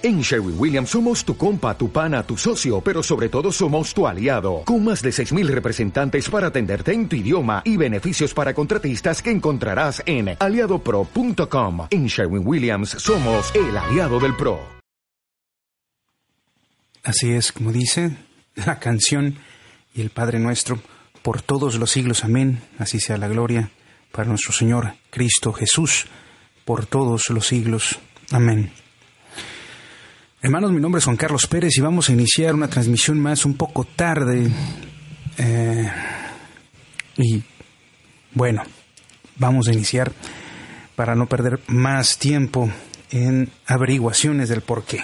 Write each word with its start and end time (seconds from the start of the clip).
En 0.00 0.20
Sherwin 0.20 0.54
Williams 0.56 0.90
somos 0.90 1.24
tu 1.24 1.36
compa, 1.36 1.76
tu 1.76 1.90
pana, 1.90 2.22
tu 2.22 2.36
socio, 2.36 2.80
pero 2.80 3.02
sobre 3.02 3.28
todo 3.28 3.50
somos 3.50 3.92
tu 3.92 4.06
aliado, 4.06 4.62
con 4.64 4.84
más 4.84 5.02
de 5.02 5.10
6.000 5.10 5.48
representantes 5.48 6.30
para 6.30 6.46
atenderte 6.46 6.92
en 6.92 7.08
tu 7.08 7.16
idioma 7.16 7.62
y 7.64 7.76
beneficios 7.76 8.32
para 8.32 8.54
contratistas 8.54 9.20
que 9.20 9.32
encontrarás 9.32 10.00
en 10.06 10.36
aliadopro.com. 10.38 11.88
En 11.90 12.06
Sherwin 12.06 12.46
Williams 12.46 12.90
somos 12.90 13.52
el 13.56 13.76
aliado 13.76 14.20
del 14.20 14.36
PRO. 14.36 14.60
Así 17.02 17.32
es, 17.32 17.50
como 17.50 17.72
dice 17.72 18.16
la 18.54 18.78
canción 18.78 19.38
y 19.94 20.00
el 20.00 20.10
Padre 20.10 20.38
nuestro, 20.38 20.78
por 21.22 21.42
todos 21.42 21.74
los 21.74 21.90
siglos, 21.90 22.22
amén, 22.22 22.62
así 22.78 23.00
sea 23.00 23.18
la 23.18 23.26
gloria 23.26 23.70
para 24.12 24.28
nuestro 24.28 24.52
Señor 24.52 24.94
Cristo 25.10 25.52
Jesús, 25.52 26.06
por 26.64 26.86
todos 26.86 27.30
los 27.30 27.48
siglos, 27.48 27.98
amén. 28.30 28.70
Hermanos, 30.40 30.70
mi 30.70 30.80
nombre 30.80 31.00
es 31.00 31.04
Juan 31.04 31.16
Carlos 31.16 31.48
Pérez 31.48 31.76
y 31.76 31.80
vamos 31.80 32.08
a 32.08 32.12
iniciar 32.12 32.54
una 32.54 32.68
transmisión 32.68 33.18
más 33.18 33.44
un 33.44 33.54
poco 33.54 33.82
tarde. 33.82 34.48
Eh, 35.36 35.90
y 37.16 37.42
bueno, 38.34 38.62
vamos 39.34 39.66
a 39.66 39.72
iniciar 39.72 40.12
para 40.94 41.16
no 41.16 41.26
perder 41.26 41.58
más 41.66 42.18
tiempo 42.18 42.70
en 43.10 43.50
averiguaciones 43.66 44.48
del 44.48 44.60
por 44.60 44.84
qué. 44.84 45.02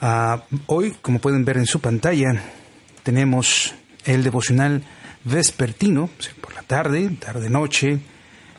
Ah, 0.00 0.42
hoy, 0.66 0.96
como 1.00 1.20
pueden 1.20 1.44
ver 1.44 1.58
en 1.58 1.66
su 1.66 1.78
pantalla, 1.78 2.30
tenemos 3.04 3.76
el 4.04 4.24
devocional 4.24 4.82
vespertino, 5.22 6.10
por 6.40 6.52
la 6.52 6.62
tarde, 6.62 7.10
tarde-noche, 7.10 8.00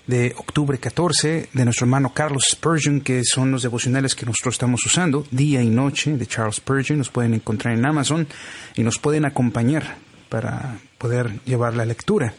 de 0.10 0.34
octubre 0.38 0.80
14 0.80 1.50
de 1.54 1.66
nuestro 1.66 1.86
hermano 1.86 2.16
Carlos 2.16 2.48
Spurgeon, 2.50 3.02
que 3.02 3.24
son 3.24 3.52
los 3.52 3.62
devocionales 3.62 4.16
que 4.16 4.26
nosotros 4.26 4.56
estamos 4.56 4.84
usando, 4.84 5.24
día 5.30 5.62
y 5.62 5.70
noche, 5.70 6.18
de 6.18 6.26
Charles 6.26 6.56
Spurgeon. 6.56 6.98
Nos 6.98 7.12
pueden 7.12 7.36
encontrar 7.36 7.76
en 7.76 7.86
Amazon 7.86 8.28
y 8.76 8.82
nos 8.82 8.98
pueden 8.98 9.26
acompañar 9.26 9.98
para 10.28 10.80
poder 10.98 11.40
llevar 11.46 11.76
la 11.76 11.86
lectura. 11.86 12.34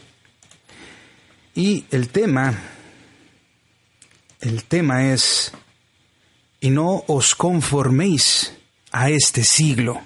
Y 1.55 1.85
el 1.91 2.09
tema, 2.09 2.53
el 4.41 4.65
tema 4.65 5.13
es, 5.13 5.53
y 6.59 6.71
no 6.71 7.05
os 7.07 7.35
conforméis 7.35 8.53
a 8.91 9.09
este 9.09 9.45
siglo, 9.45 10.01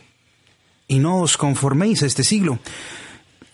y 0.87 0.99
no 0.99 1.17
os 1.17 1.35
conforméis 1.35 2.03
a 2.03 2.05
este 2.05 2.23
siglo. 2.23 2.59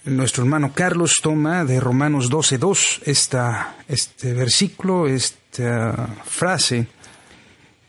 Nuestro 0.04 0.44
hermano 0.44 0.74
Carlos 0.74 1.20
toma 1.22 1.64
de 1.64 1.80
Romanos 1.80 2.32
12.2 2.32 3.04
esta, 3.06 3.76
este 3.88 4.34
versículo, 4.34 5.08
esta 5.08 6.08
frase 6.26 6.88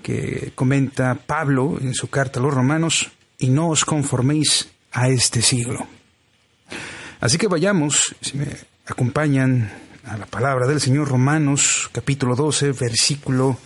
que 0.02 0.52
comenta 0.54 1.14
Pablo 1.14 1.78
en 1.80 1.94
su 1.94 2.10
carta 2.10 2.38
a 2.38 2.42
los 2.42 2.52
romanos, 2.52 3.10
y 3.38 3.48
no 3.48 3.70
os 3.70 3.86
conforméis 3.86 4.68
a 4.92 5.08
este 5.08 5.40
siglo. 5.40 5.86
Así 7.18 7.38
que 7.38 7.48
vayamos, 7.48 8.14
si 8.20 8.36
me 8.36 8.48
acompañan 8.84 9.72
a 10.04 10.18
la 10.18 10.26
palabra 10.26 10.66
del 10.66 10.82
Señor 10.82 11.08
Romanos 11.08 11.88
capítulo 11.92 12.36
12, 12.36 12.72
versículo 12.72 13.56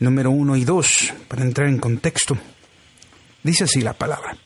número 0.00 0.30
1 0.32 0.56
y 0.56 0.64
2, 0.66 1.14
para 1.28 1.44
entrar 1.44 1.66
en 1.68 1.78
contexto. 1.78 2.36
Dice 3.42 3.64
así 3.64 3.80
la 3.80 3.94
palabra. 3.94 4.36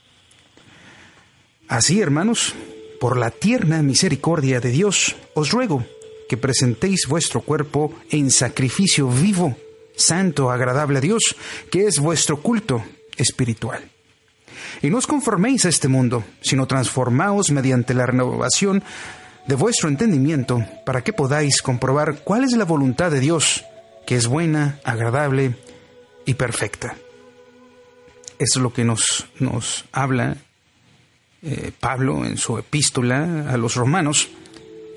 Así, 1.67 2.01
hermanos, 2.01 2.55
por 3.01 3.17
la 3.17 3.31
tierna 3.31 3.83
misericordia 3.83 4.61
de 4.61 4.71
Dios, 4.71 5.17
os 5.35 5.51
ruego 5.51 5.85
que 6.29 6.37
presentéis 6.37 7.09
vuestro 7.09 7.41
cuerpo 7.41 7.93
en 8.11 8.31
sacrificio 8.31 9.09
vivo, 9.09 9.57
santo, 9.97 10.51
agradable 10.51 10.99
a 10.99 11.01
Dios, 11.01 11.35
que 11.73 11.87
es 11.87 11.99
vuestro 11.99 12.43
culto 12.43 12.85
espiritual. 13.17 13.83
Y 14.83 14.91
no 14.91 14.99
os 14.99 15.09
conforméis 15.09 15.65
a 15.65 15.71
este 15.71 15.89
mundo, 15.89 16.23
sino 16.43 16.69
transformaos 16.69 17.51
mediante 17.51 17.95
la 17.95 18.07
renovación 18.07 18.85
de 19.49 19.55
vuestro 19.57 19.89
entendimiento, 19.89 20.63
para 20.85 21.03
que 21.03 21.13
podáis 21.13 21.63
comprobar 21.63 22.23
cuál 22.23 22.45
es 22.45 22.53
la 22.53 22.65
voluntad 22.65 23.11
de 23.11 23.21
Dios, 23.21 23.65
que 24.07 24.15
es 24.15 24.27
buena, 24.27 24.79
agradable 24.85 25.57
y 26.27 26.35
perfecta. 26.35 26.97
Es 28.39 28.57
lo 28.57 28.73
que 28.73 28.85
nos, 28.85 29.27
nos 29.39 29.87
habla 29.91 30.37
eh, 31.43 31.73
Pablo 31.79 32.25
en 32.25 32.37
su 32.37 32.59
epístola 32.59 33.51
a 33.51 33.57
los 33.57 33.75
romanos, 33.75 34.29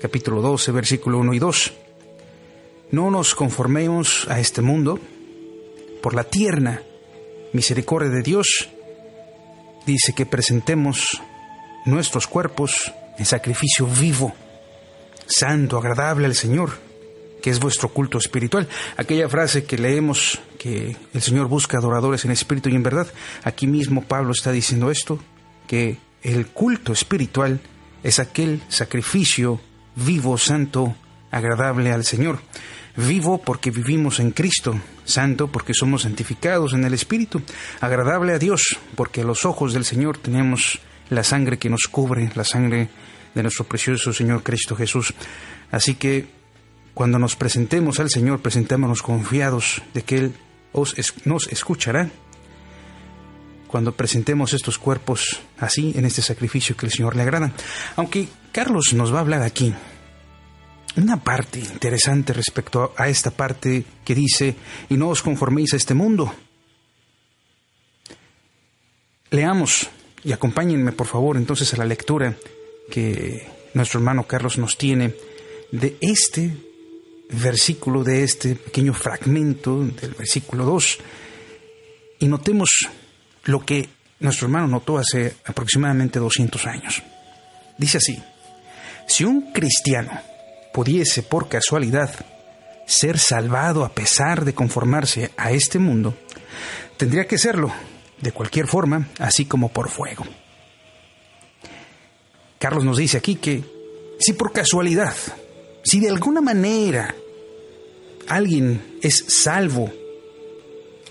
capítulo 0.00 0.42
12, 0.42 0.72
versículo 0.72 1.18
1 1.18 1.34
y 1.34 1.38
2. 1.38 1.72
No 2.90 3.10
nos 3.10 3.34
conformemos 3.34 4.26
a 4.28 4.38
este 4.40 4.60
mundo, 4.60 5.00
por 6.02 6.14
la 6.14 6.24
tierna 6.24 6.82
misericordia 7.54 8.10
de 8.10 8.22
Dios, 8.22 8.68
dice 9.86 10.12
que 10.12 10.26
presentemos 10.26 11.22
nuestros 11.86 12.26
cuerpos 12.26 12.92
en 13.18 13.24
sacrificio 13.24 13.86
vivo, 13.86 14.34
santo, 15.26 15.78
agradable 15.78 16.26
al 16.26 16.34
Señor, 16.34 16.72
que 17.40 17.50
es 17.50 17.60
vuestro 17.60 17.88
culto 17.88 18.18
espiritual. 18.18 18.68
Aquella 18.96 19.28
frase 19.28 19.64
que 19.64 19.78
leemos 19.78 20.40
que 20.58 20.96
el 21.12 21.22
Señor 21.22 21.48
busca 21.48 21.78
adoradores 21.78 22.24
en 22.24 22.30
espíritu 22.32 22.68
y 22.68 22.74
en 22.74 22.82
verdad, 22.82 23.06
aquí 23.42 23.66
mismo 23.66 24.02
Pablo 24.02 24.32
está 24.32 24.52
diciendo 24.52 24.90
esto, 24.90 25.18
que 25.66 25.98
el 26.24 26.48
culto 26.48 26.92
espiritual 26.92 27.60
es 28.02 28.18
aquel 28.18 28.62
sacrificio 28.68 29.60
vivo, 29.94 30.36
santo, 30.38 30.96
agradable 31.30 31.92
al 31.92 32.04
Señor. 32.04 32.40
Vivo 32.96 33.38
porque 33.38 33.70
vivimos 33.70 34.20
en 34.20 34.30
Cristo, 34.30 34.80
santo 35.04 35.48
porque 35.48 35.74
somos 35.74 36.02
santificados 36.02 36.72
en 36.72 36.84
el 36.84 36.94
Espíritu, 36.94 37.42
agradable 37.80 38.32
a 38.32 38.38
Dios 38.38 38.78
porque 38.94 39.20
a 39.20 39.24
los 39.24 39.44
ojos 39.44 39.72
del 39.72 39.84
Señor 39.84 40.18
tenemos 40.18 40.80
la 41.10 41.24
sangre 41.24 41.58
que 41.58 41.70
nos 41.70 41.88
cubre, 41.88 42.30
la 42.34 42.44
sangre 42.44 42.88
de 43.34 43.42
nuestro 43.42 43.64
precioso 43.64 44.12
Señor 44.12 44.42
Cristo 44.42 44.76
Jesús. 44.76 45.12
Así 45.70 45.96
que 45.96 46.26
cuando 46.94 47.18
nos 47.18 47.36
presentemos 47.36 48.00
al 48.00 48.10
Señor, 48.10 48.40
presentémonos 48.40 49.02
confiados 49.02 49.82
de 49.92 50.02
que 50.02 50.16
Él 50.16 50.34
nos 51.24 51.48
escuchará 51.48 52.10
cuando 53.74 53.90
presentemos 53.90 54.52
estos 54.52 54.78
cuerpos 54.78 55.40
así 55.58 55.94
en 55.96 56.04
este 56.04 56.22
sacrificio 56.22 56.76
que 56.76 56.86
el 56.86 56.92
Señor 56.92 57.16
le 57.16 57.22
agrada. 57.22 57.52
Aunque 57.96 58.28
Carlos 58.52 58.92
nos 58.94 59.12
va 59.12 59.16
a 59.16 59.22
hablar 59.22 59.42
aquí 59.42 59.74
una 60.94 61.16
parte 61.16 61.58
interesante 61.58 62.32
respecto 62.32 62.94
a 62.96 63.08
esta 63.08 63.32
parte 63.32 63.84
que 64.04 64.14
dice, 64.14 64.54
y 64.88 64.96
no 64.96 65.08
os 65.08 65.22
conforméis 65.22 65.72
a 65.72 65.76
este 65.76 65.92
mundo. 65.92 66.32
Leamos 69.30 69.88
y 70.22 70.30
acompáñenme 70.30 70.92
por 70.92 71.08
favor 71.08 71.36
entonces 71.36 71.74
a 71.74 71.78
la 71.78 71.84
lectura 71.84 72.36
que 72.92 73.44
nuestro 73.74 73.98
hermano 73.98 74.24
Carlos 74.28 74.56
nos 74.56 74.78
tiene 74.78 75.16
de 75.72 75.96
este 76.00 76.56
versículo, 77.28 78.04
de 78.04 78.22
este 78.22 78.54
pequeño 78.54 78.94
fragmento 78.94 79.84
del 79.84 80.14
versículo 80.14 80.64
2, 80.64 80.98
y 82.20 82.28
notemos 82.28 82.70
lo 83.44 83.64
que 83.64 83.88
nuestro 84.20 84.46
hermano 84.46 84.68
notó 84.68 84.98
hace 84.98 85.36
aproximadamente 85.44 86.18
200 86.18 86.66
años. 86.66 87.02
Dice 87.76 87.98
así, 87.98 88.22
si 89.06 89.24
un 89.24 89.52
cristiano 89.52 90.10
pudiese 90.72 91.22
por 91.22 91.48
casualidad 91.48 92.10
ser 92.86 93.18
salvado 93.18 93.84
a 93.84 93.90
pesar 93.90 94.44
de 94.44 94.54
conformarse 94.54 95.30
a 95.36 95.52
este 95.52 95.78
mundo, 95.78 96.16
tendría 96.96 97.26
que 97.26 97.38
serlo 97.38 97.72
de 98.20 98.32
cualquier 98.32 98.66
forma, 98.66 99.08
así 99.18 99.44
como 99.44 99.68
por 99.70 99.88
fuego. 99.88 100.24
Carlos 102.58 102.84
nos 102.84 102.96
dice 102.96 103.18
aquí 103.18 103.36
que 103.36 103.62
si 104.18 104.32
por 104.32 104.52
casualidad, 104.52 105.14
si 105.82 106.00
de 106.00 106.08
alguna 106.08 106.40
manera 106.40 107.14
alguien 108.28 108.98
es 109.02 109.24
salvo 109.28 109.92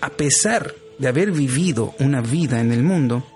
a 0.00 0.10
pesar 0.10 0.74
de 0.98 1.08
haber 1.08 1.32
vivido 1.32 1.94
una 1.98 2.20
vida 2.20 2.60
en 2.60 2.72
el 2.72 2.82
mundo, 2.82 3.26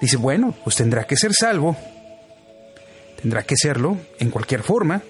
dice, 0.00 0.16
bueno, 0.16 0.54
pues 0.64 0.76
tendrá 0.76 1.04
que 1.06 1.16
ser 1.16 1.32
salvo, 1.32 1.76
tendrá 3.20 3.42
que 3.44 3.56
serlo 3.56 3.98
en 4.18 4.30
cualquier 4.30 4.62
forma, 4.62 5.02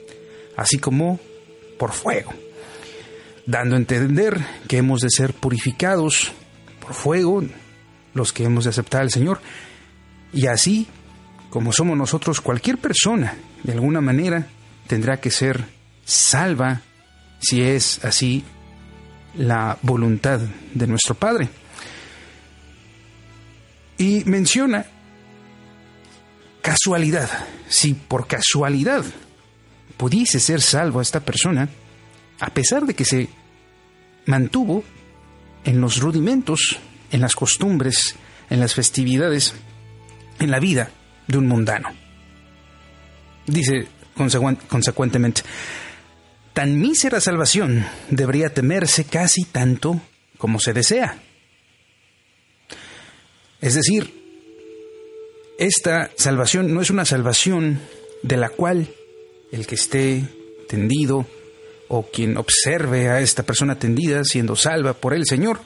así 0.57 0.79
como 0.79 1.19
por 1.79 1.93
fuego, 1.93 2.33
dando 3.47 3.75
a 3.75 3.79
entender 3.79 4.39
que 4.69 4.79
hemos 4.79 5.01
de 5.01 5.11
ser 5.11 5.35
purificados 5.35 6.33
por 6.81 6.95
fuego, 6.95 7.43
los 8.15 8.33
que 8.33 8.45
hemos 8.45 8.65
de 8.65 8.71
aceptar 8.71 9.03
al 9.03 9.11
Señor, 9.11 9.41
y 10.33 10.47
así 10.47 10.87
como 11.53 11.71
somos 11.71 11.99
nosotros, 11.99 12.41
cualquier 12.41 12.79
persona, 12.79 13.37
de 13.63 13.73
alguna 13.73 14.01
manera, 14.01 14.47
tendrá 14.87 15.19
que 15.19 15.31
ser 15.31 15.67
salva 16.03 16.81
si 17.41 17.61
es 17.61 18.03
así 18.07 18.43
la 19.35 19.79
voluntad 19.83 20.41
de 20.75 20.87
nuestro 20.87 21.15
Padre. 21.15 21.49
Y 23.99 24.25
menciona 24.25 24.85
casualidad. 26.61 27.29
Si 27.69 27.95
por 27.95 28.27
casualidad 28.27 29.05
pudiese 29.97 30.41
ser 30.41 30.61
salvo 30.61 30.99
a 30.99 31.03
esta 31.03 31.21
persona, 31.21 31.69
a 32.41 32.51
pesar 32.51 32.85
de 32.87 32.95
que 32.95 33.05
se 33.05 33.29
mantuvo 34.27 34.85
en 35.65 35.81
los 35.81 36.01
rudimentos, 36.01 36.79
en 37.11 37.21
las 37.21 37.37
costumbres, 37.37 38.17
en 38.51 38.61
las 38.61 38.75
festividades, 38.75 39.55
en 40.39 40.51
la 40.51 40.59
vida 40.59 40.91
de 41.27 41.39
un 41.39 41.47
mundano. 41.47 41.89
Dice 43.47 43.89
consecuentemente, 44.69 45.43
tan 46.53 46.79
mísera 46.79 47.21
salvación 47.21 47.87
debería 48.11 48.53
temerse 48.53 49.05
casi 49.05 49.45
tanto 49.45 50.01
como 50.39 50.59
se 50.59 50.73
desea. 50.73 51.19
Es 53.61 53.75
decir, 53.75 54.23
esta 55.59 56.11
salvación 56.17 56.75
no 56.75 56.81
es 56.81 56.91
una 56.91 57.05
salvación 57.05 57.81
de 58.23 58.37
la 58.37 58.49
cual 58.49 58.89
el 59.53 59.67
que 59.67 59.77
esté 59.77 60.25
tendido 60.69 61.27
o 61.89 62.07
quien 62.11 62.37
observe 62.37 63.09
a 63.09 63.21
esta 63.21 63.45
persona 63.45 63.79
tendida 63.79 64.25
siendo 64.25 64.57
salva 64.57 64.95
por 64.95 65.15
el 65.15 65.27
Señor, 65.27 65.61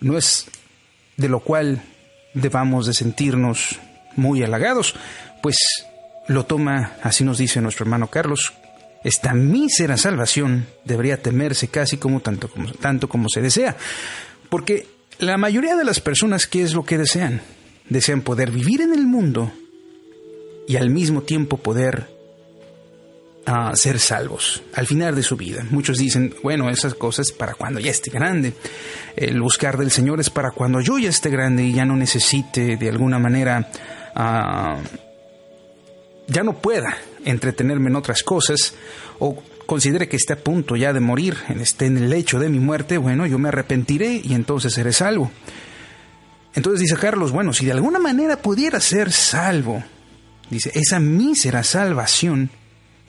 no 0.00 0.18
es 0.18 0.46
de 1.16 1.28
lo 1.28 1.40
cual 1.40 1.82
debamos 2.34 2.86
de 2.86 2.94
sentirnos 2.94 3.78
muy 4.16 4.42
halagados, 4.42 4.94
pues 5.42 5.56
lo 6.28 6.44
toma, 6.44 6.96
así 7.02 7.24
nos 7.24 7.38
dice 7.38 7.60
nuestro 7.60 7.84
hermano 7.84 8.08
Carlos, 8.08 8.52
esta 9.06 9.34
mísera 9.34 9.96
salvación 9.96 10.66
debería 10.84 11.22
temerse 11.22 11.68
casi 11.68 11.96
como 11.96 12.18
tanto 12.18 12.48
como, 12.48 12.72
tanto 12.72 13.08
como 13.08 13.28
se 13.28 13.40
desea, 13.40 13.76
porque 14.48 14.86
la 15.18 15.36
mayoría 15.36 15.76
de 15.76 15.84
las 15.84 16.00
personas, 16.00 16.48
¿qué 16.48 16.62
es 16.62 16.74
lo 16.74 16.84
que 16.84 16.98
desean? 16.98 17.40
Desean 17.88 18.22
poder 18.22 18.50
vivir 18.50 18.80
en 18.80 18.92
el 18.92 19.06
mundo 19.06 19.52
y 20.66 20.74
al 20.74 20.90
mismo 20.90 21.22
tiempo 21.22 21.56
poder 21.56 22.08
ah, 23.46 23.76
ser 23.76 24.00
salvos 24.00 24.64
al 24.74 24.88
final 24.88 25.14
de 25.14 25.22
su 25.22 25.36
vida. 25.36 25.64
Muchos 25.70 25.98
dicen, 25.98 26.34
bueno, 26.42 26.68
esas 26.68 26.94
cosas 26.94 27.30
para 27.30 27.54
cuando 27.54 27.78
ya 27.78 27.92
esté 27.92 28.10
grande. 28.10 28.54
El 29.14 29.40
buscar 29.40 29.78
del 29.78 29.92
Señor 29.92 30.18
es 30.18 30.30
para 30.30 30.50
cuando 30.50 30.80
yo 30.80 30.98
ya 30.98 31.10
esté 31.10 31.30
grande 31.30 31.62
y 31.62 31.72
ya 31.72 31.84
no 31.84 31.94
necesite 31.94 32.76
de 32.76 32.88
alguna 32.88 33.20
manera, 33.20 33.70
ah, 34.16 34.80
ya 36.28 36.42
no 36.42 36.54
pueda 36.58 36.96
entretenerme 37.24 37.90
en 37.90 37.96
otras 37.96 38.22
cosas 38.22 38.74
o 39.18 39.42
considere 39.66 40.08
que 40.08 40.16
esté 40.16 40.34
a 40.34 40.42
punto 40.42 40.76
ya 40.76 40.92
de 40.92 41.00
morir, 41.00 41.36
esté 41.60 41.86
en 41.86 41.96
el 41.98 42.10
lecho 42.10 42.38
de 42.38 42.48
mi 42.48 42.60
muerte, 42.60 42.98
bueno, 42.98 43.26
yo 43.26 43.38
me 43.38 43.48
arrepentiré 43.48 44.20
y 44.22 44.34
entonces 44.34 44.72
seré 44.72 44.92
salvo. 44.92 45.30
Entonces 46.54 46.80
dice 46.80 46.96
Carlos, 46.96 47.32
bueno, 47.32 47.52
si 47.52 47.66
de 47.66 47.72
alguna 47.72 47.98
manera 47.98 48.40
pudiera 48.40 48.80
ser 48.80 49.12
salvo, 49.12 49.82
dice, 50.48 50.70
esa 50.74 51.00
mísera 51.00 51.62
salvación, 51.62 52.50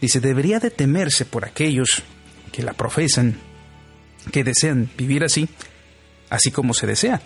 dice, 0.02 0.20
debería 0.20 0.60
de 0.60 0.72
temerse 0.72 1.26
por 1.26 1.46
aquellos 1.46 2.04
que 2.52 2.64
la 2.64 2.74
profesan, 2.74 3.38
que 4.32 4.44
desean 4.44 4.90
vivir 4.98 5.24
así, 5.24 5.48
así 6.30 6.52
como 6.52 6.74
se 6.74 6.88
desea, 6.88 7.22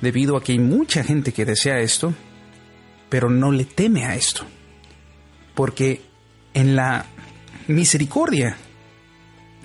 debido 0.00 0.36
a 0.36 0.42
que 0.42 0.52
hay 0.52 0.58
mucha 0.58 1.04
gente 1.04 1.32
que 1.32 1.44
desea 1.44 1.80
esto, 1.80 2.14
pero 3.10 3.28
no 3.28 3.52
le 3.52 3.64
teme 3.64 4.06
a 4.06 4.14
esto, 4.14 4.46
porque 5.56 6.02
en 6.54 6.76
la 6.76 7.06
misericordia 7.66 8.56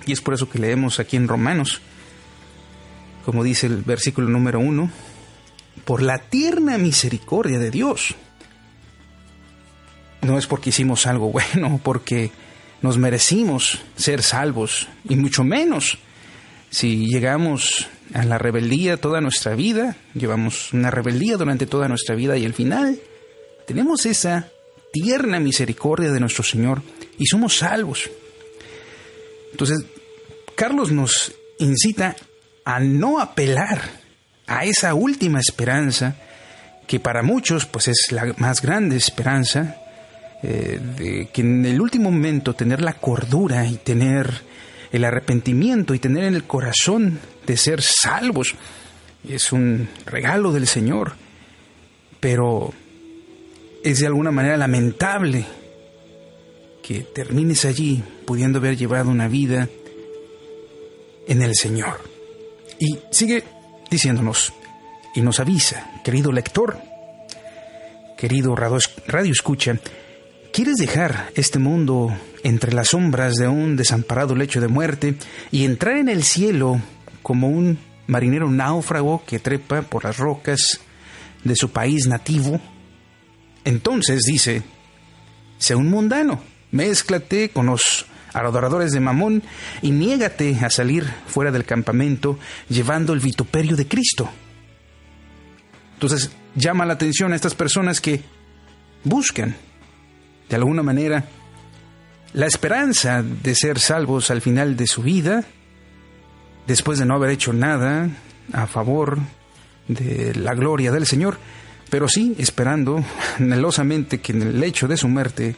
y 0.06 0.12
es 0.12 0.20
por 0.20 0.34
eso 0.34 0.48
que 0.48 0.58
leemos 0.58 0.98
aquí 1.00 1.16
en 1.16 1.28
Romanos, 1.28 1.80
como 3.24 3.44
dice 3.44 3.66
el 3.66 3.82
versículo 3.82 4.28
número 4.28 4.58
uno, 4.58 4.90
por 5.84 6.02
la 6.02 6.18
tierna 6.18 6.78
misericordia 6.78 7.58
de 7.58 7.70
Dios. 7.70 8.14
No 10.22 10.38
es 10.38 10.46
porque 10.46 10.70
hicimos 10.70 11.06
algo 11.06 11.30
bueno, 11.30 11.80
porque 11.84 12.30
nos 12.80 12.98
merecimos 12.98 13.80
ser 13.96 14.22
salvos, 14.22 14.88
y 15.08 15.16
mucho 15.16 15.44
menos 15.44 15.98
si 16.70 17.06
llegamos 17.06 17.86
a 18.14 18.24
la 18.24 18.38
rebeldía 18.38 18.96
toda 18.96 19.20
nuestra 19.20 19.54
vida, 19.54 19.96
llevamos 20.14 20.72
una 20.72 20.90
rebeldía 20.90 21.36
durante 21.36 21.66
toda 21.66 21.86
nuestra 21.86 22.14
vida 22.14 22.36
y 22.38 22.46
al 22.46 22.54
final 22.54 22.98
tenemos 23.66 24.06
esa 24.06 24.48
tierna 24.92 25.40
misericordia 25.40 26.12
de 26.12 26.20
nuestro 26.20 26.44
Señor 26.44 26.82
y 27.18 27.26
somos 27.26 27.56
salvos. 27.58 28.10
Entonces, 29.50 29.84
Carlos 30.54 30.92
nos 30.92 31.34
incita 31.58 32.16
a 32.64 32.80
no 32.80 33.20
apelar 33.20 33.80
a 34.46 34.64
esa 34.64 34.94
última 34.94 35.40
esperanza 35.40 36.16
que 36.86 37.00
para 37.00 37.22
muchos 37.22 37.66
pues 37.66 37.88
es 37.88 38.08
la 38.10 38.34
más 38.36 38.60
grande 38.60 38.96
esperanza 38.96 39.76
eh, 40.42 40.80
de 40.96 41.28
que 41.32 41.40
en 41.40 41.64
el 41.64 41.80
último 41.80 42.10
momento 42.10 42.54
tener 42.54 42.80
la 42.82 42.94
cordura 42.94 43.66
y 43.66 43.76
tener 43.76 44.42
el 44.90 45.04
arrepentimiento 45.04 45.94
y 45.94 45.98
tener 45.98 46.24
en 46.24 46.34
el 46.34 46.44
corazón 46.44 47.18
de 47.46 47.56
ser 47.56 47.80
salvos 47.80 48.54
es 49.28 49.52
un 49.52 49.88
regalo 50.04 50.52
del 50.52 50.66
Señor 50.66 51.14
pero 52.20 52.74
es 53.82 53.98
de 53.98 54.06
alguna 54.06 54.30
manera 54.30 54.56
lamentable 54.56 55.44
que 56.82 57.00
termines 57.00 57.64
allí 57.64 58.02
pudiendo 58.26 58.58
haber 58.58 58.76
llevado 58.76 59.10
una 59.10 59.28
vida 59.28 59.68
en 61.26 61.42
el 61.42 61.54
Señor. 61.54 62.00
Y 62.78 62.98
sigue 63.10 63.44
diciéndonos 63.90 64.52
y 65.14 65.20
nos 65.20 65.40
avisa, 65.40 65.90
querido 66.02 66.32
lector, 66.32 66.78
querido 68.16 68.54
radio 68.56 69.32
escucha, 69.32 69.78
¿quieres 70.52 70.76
dejar 70.76 71.30
este 71.34 71.58
mundo 71.58 72.16
entre 72.42 72.72
las 72.72 72.88
sombras 72.88 73.34
de 73.34 73.48
un 73.48 73.76
desamparado 73.76 74.34
lecho 74.34 74.60
de 74.60 74.68
muerte 74.68 75.14
y 75.50 75.64
entrar 75.64 75.96
en 75.96 76.08
el 76.08 76.24
cielo 76.24 76.80
como 77.22 77.48
un 77.48 77.78
marinero 78.06 78.50
náufrago 78.50 79.22
que 79.26 79.38
trepa 79.38 79.82
por 79.82 80.04
las 80.04 80.16
rocas 80.16 80.80
de 81.44 81.56
su 81.56 81.70
país 81.70 82.06
nativo? 82.06 82.60
Entonces 83.64 84.22
dice, 84.26 84.62
sea 85.58 85.76
un 85.76 85.88
mundano, 85.88 86.42
mézclate 86.70 87.50
con 87.50 87.66
los 87.66 88.06
adoradores 88.32 88.92
de 88.92 89.00
Mamón 89.00 89.42
y 89.82 89.90
niégate 89.90 90.58
a 90.62 90.70
salir 90.70 91.04
fuera 91.26 91.50
del 91.50 91.64
campamento 91.64 92.38
llevando 92.68 93.12
el 93.12 93.20
vituperio 93.20 93.76
de 93.76 93.86
Cristo. 93.86 94.28
Entonces 95.94 96.30
llama 96.54 96.86
la 96.86 96.94
atención 96.94 97.32
a 97.32 97.36
estas 97.36 97.54
personas 97.54 98.00
que 98.00 98.22
buscan, 99.04 99.54
de 100.48 100.56
alguna 100.56 100.82
manera, 100.82 101.24
la 102.32 102.46
esperanza 102.46 103.22
de 103.22 103.54
ser 103.54 103.78
salvos 103.78 104.30
al 104.30 104.40
final 104.40 104.76
de 104.76 104.86
su 104.86 105.02
vida, 105.02 105.44
después 106.66 106.98
de 106.98 107.04
no 107.04 107.14
haber 107.14 107.30
hecho 107.30 107.52
nada 107.52 108.08
a 108.52 108.66
favor 108.66 109.18
de 109.88 110.34
la 110.34 110.54
gloria 110.54 110.90
del 110.92 111.06
Señor, 111.06 111.38
pero 111.92 112.08
sí 112.08 112.34
esperando 112.38 113.04
anhelosamente 113.38 114.22
que 114.22 114.32
en 114.32 114.40
el 114.40 114.64
hecho 114.64 114.88
de 114.88 114.96
su 114.96 115.08
muerte 115.08 115.54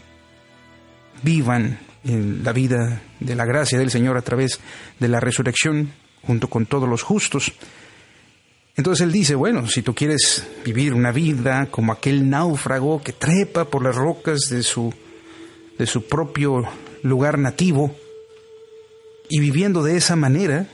vivan 1.22 1.78
en 2.02 2.42
la 2.42 2.52
vida 2.52 3.02
de 3.20 3.36
la 3.36 3.44
gracia 3.44 3.78
del 3.78 3.92
Señor 3.92 4.16
a 4.16 4.22
través 4.22 4.58
de 4.98 5.06
la 5.06 5.20
resurrección 5.20 5.92
junto 6.22 6.50
con 6.50 6.66
todos 6.66 6.88
los 6.88 7.04
justos. 7.04 7.52
Entonces 8.74 9.06
él 9.06 9.12
dice, 9.12 9.36
bueno, 9.36 9.68
si 9.68 9.82
tú 9.82 9.94
quieres 9.94 10.44
vivir 10.64 10.92
una 10.92 11.12
vida 11.12 11.68
como 11.70 11.92
aquel 11.92 12.28
náufrago 12.28 13.00
que 13.00 13.12
trepa 13.12 13.66
por 13.66 13.84
las 13.84 13.94
rocas 13.94 14.40
de 14.50 14.64
su, 14.64 14.92
de 15.78 15.86
su 15.86 16.08
propio 16.08 16.64
lugar 17.04 17.38
nativo 17.38 17.94
y 19.28 19.38
viviendo 19.38 19.84
de 19.84 19.96
esa 19.98 20.16
manera, 20.16 20.66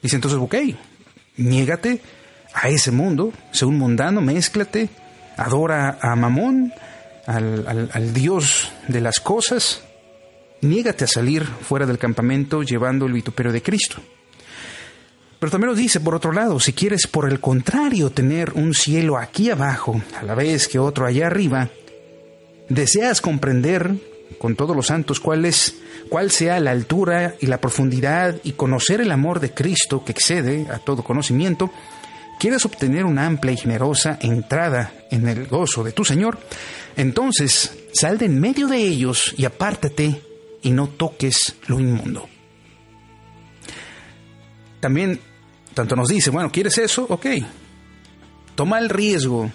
dice 0.00 0.16
entonces, 0.16 0.40
ok, 0.40 0.54
niégate 1.36 2.00
a 2.54 2.68
ese 2.68 2.90
mundo, 2.90 3.32
un 3.62 3.78
mundano, 3.78 4.20
mézclate, 4.20 4.88
adora 5.36 5.98
a 6.00 6.16
Mamón, 6.16 6.72
al, 7.26 7.90
al 7.92 8.14
Dios 8.14 8.72
de 8.88 9.00
las 9.00 9.20
cosas, 9.20 9.82
niégate 10.62 11.04
a 11.04 11.08
salir 11.08 11.44
fuera 11.44 11.86
del 11.86 11.98
campamento 11.98 12.62
llevando 12.62 13.06
el 13.06 13.12
vituperio 13.12 13.52
de 13.52 13.62
Cristo. 13.62 14.00
Pero 15.38 15.50
también 15.50 15.70
nos 15.70 15.78
dice, 15.78 16.00
por 16.00 16.14
otro 16.14 16.32
lado, 16.32 16.60
si 16.60 16.74
quieres 16.74 17.06
por 17.06 17.26
el 17.26 17.40
contrario 17.40 18.10
tener 18.10 18.52
un 18.52 18.74
cielo 18.74 19.16
aquí 19.16 19.50
abajo, 19.50 20.02
a 20.18 20.22
la 20.22 20.34
vez 20.34 20.68
que 20.68 20.78
otro 20.78 21.06
allá 21.06 21.28
arriba, 21.28 21.70
deseas 22.68 23.22
comprender 23.22 23.94
con 24.38 24.54
todos 24.54 24.76
los 24.76 24.88
santos 24.88 25.18
cuál 25.18 25.46
es, 25.46 25.76
cuál 26.10 26.30
sea 26.30 26.60
la 26.60 26.72
altura 26.72 27.36
y 27.40 27.46
la 27.46 27.58
profundidad 27.58 28.36
y 28.44 28.52
conocer 28.52 29.00
el 29.00 29.10
amor 29.10 29.40
de 29.40 29.52
Cristo 29.52 30.04
que 30.04 30.12
excede 30.12 30.66
a 30.70 30.78
todo 30.78 31.02
conocimiento, 31.02 31.70
quieres 32.40 32.64
obtener 32.64 33.04
una 33.04 33.26
amplia 33.26 33.52
y 33.52 33.58
generosa 33.58 34.18
entrada 34.20 34.92
en 35.10 35.28
el 35.28 35.46
gozo 35.46 35.84
de 35.84 35.92
tu 35.92 36.04
Señor, 36.04 36.38
entonces 36.96 37.76
sal 37.92 38.18
de 38.18 38.24
en 38.24 38.40
medio 38.40 38.66
de 38.66 38.78
ellos 38.78 39.34
y 39.36 39.44
apártate 39.44 40.22
y 40.62 40.70
no 40.70 40.88
toques 40.88 41.56
lo 41.66 41.78
inmundo. 41.78 42.28
También, 44.80 45.20
tanto 45.74 45.94
nos 45.94 46.08
dice, 46.08 46.30
bueno, 46.30 46.50
¿quieres 46.50 46.78
eso? 46.78 47.06
Ok, 47.10 47.26
toma 48.54 48.78
el 48.78 48.88
riesgo, 48.88 49.50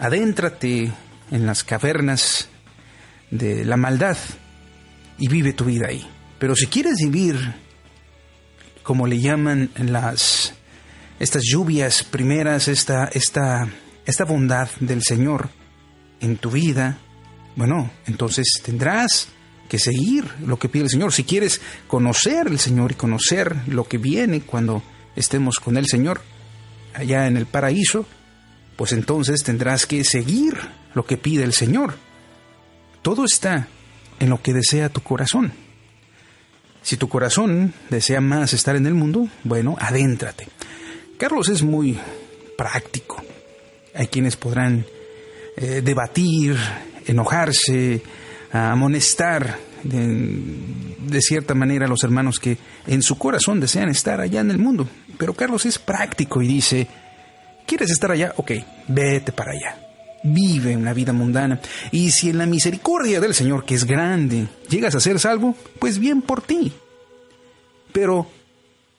adéntrate 0.00 0.92
en 1.30 1.46
las 1.46 1.62
cavernas 1.62 2.48
de 3.30 3.64
la 3.64 3.76
maldad 3.76 4.18
y 5.16 5.28
vive 5.28 5.52
tu 5.52 5.64
vida 5.64 5.86
ahí. 5.88 6.04
Pero 6.40 6.56
si 6.56 6.66
quieres 6.66 6.96
vivir 6.98 7.54
como 8.82 9.06
le 9.06 9.20
llaman 9.20 9.70
las 9.76 10.57
estas 11.18 11.42
lluvias 11.44 12.04
primeras, 12.04 12.68
esta, 12.68 13.06
esta, 13.06 13.68
esta 14.06 14.24
bondad 14.24 14.68
del 14.80 15.02
Señor 15.02 15.50
en 16.20 16.36
tu 16.36 16.50
vida, 16.50 16.98
bueno, 17.56 17.90
entonces 18.06 18.60
tendrás 18.64 19.28
que 19.68 19.78
seguir 19.78 20.24
lo 20.46 20.58
que 20.58 20.68
pide 20.68 20.84
el 20.84 20.90
Señor. 20.90 21.12
Si 21.12 21.24
quieres 21.24 21.60
conocer 21.86 22.46
el 22.46 22.58
Señor 22.58 22.92
y 22.92 22.94
conocer 22.94 23.56
lo 23.66 23.84
que 23.84 23.98
viene 23.98 24.40
cuando 24.40 24.82
estemos 25.16 25.56
con 25.56 25.76
el 25.76 25.86
Señor 25.86 26.22
allá 26.94 27.26
en 27.26 27.36
el 27.36 27.46
paraíso, 27.46 28.06
pues 28.76 28.92
entonces 28.92 29.42
tendrás 29.42 29.86
que 29.86 30.04
seguir 30.04 30.56
lo 30.94 31.04
que 31.04 31.16
pide 31.16 31.44
el 31.44 31.52
Señor. 31.52 31.96
Todo 33.02 33.24
está 33.24 33.68
en 34.20 34.30
lo 34.30 34.42
que 34.42 34.52
desea 34.52 34.88
tu 34.88 35.02
corazón. 35.02 35.52
Si 36.82 36.96
tu 36.96 37.08
corazón 37.08 37.74
desea 37.90 38.20
más 38.20 38.52
estar 38.52 38.76
en 38.76 38.86
el 38.86 38.94
mundo, 38.94 39.28
bueno, 39.44 39.76
adéntrate. 39.80 40.48
Carlos 41.18 41.48
es 41.48 41.62
muy 41.62 41.98
práctico. 42.56 43.20
Hay 43.92 44.06
quienes 44.06 44.36
podrán 44.36 44.86
eh, 45.56 45.82
debatir, 45.84 46.56
enojarse, 47.06 48.00
amonestar 48.52 49.58
de, 49.82 51.20
cierta 51.20 51.54
manera 51.54 51.86
a 51.86 51.88
los 51.88 52.04
hermanos 52.04 52.38
que 52.38 52.56
en 52.86 53.02
su 53.02 53.18
corazón 53.18 53.58
desean 53.58 53.88
estar 53.88 54.20
allá 54.20 54.40
en 54.40 54.52
el 54.52 54.58
mundo. 54.58 54.88
Pero 55.18 55.34
Carlos 55.34 55.66
es 55.66 55.78
práctico 55.78 56.40
y 56.40 56.46
dice, 56.46 56.86
¿quieres 57.66 57.90
estar 57.90 58.12
allá? 58.12 58.32
Ok, 58.36 58.52
vete 58.86 59.32
para 59.32 59.52
allá. 59.52 59.76
Vive 60.22 60.76
una 60.76 60.92
vida 60.92 61.12
mundana. 61.12 61.60
Y 61.90 62.12
si 62.12 62.30
en 62.30 62.38
la 62.38 62.46
misericordia 62.46 63.20
del 63.20 63.34
Señor, 63.34 63.64
que 63.64 63.74
es 63.74 63.84
grande, 63.84 64.46
llegas 64.68 64.94
a 64.94 65.00
ser 65.00 65.18
salvo, 65.18 65.56
pues 65.80 65.98
bien 65.98 66.22
por 66.22 66.42
ti. 66.42 66.72
Pero 67.92 68.28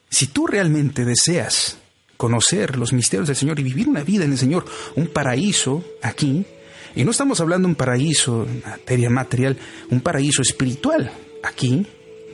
si 0.10 0.28
tú 0.28 0.48
realmente 0.48 1.06
deseas 1.06 1.79
conocer 2.20 2.78
los 2.78 2.92
misterios 2.92 3.30
del 3.30 3.38
Señor 3.38 3.62
y 3.62 3.64
vivir 3.64 3.88
una 3.88 4.04
vida 4.04 4.26
en 4.26 4.34
el 4.34 4.38
Señor, 4.38 4.66
un 4.98 5.08
paraíso 5.08 5.82
aquí. 6.02 6.46
Y 6.94 7.06
no 7.06 7.12
estamos 7.12 7.40
hablando 7.40 7.66
de 7.66 7.72
un 7.72 7.76
paraíso 7.76 8.46
materia 8.66 9.10
material, 9.10 9.58
un 9.90 10.02
paraíso 10.02 10.42
espiritual 10.42 11.10
aquí, 11.42 11.88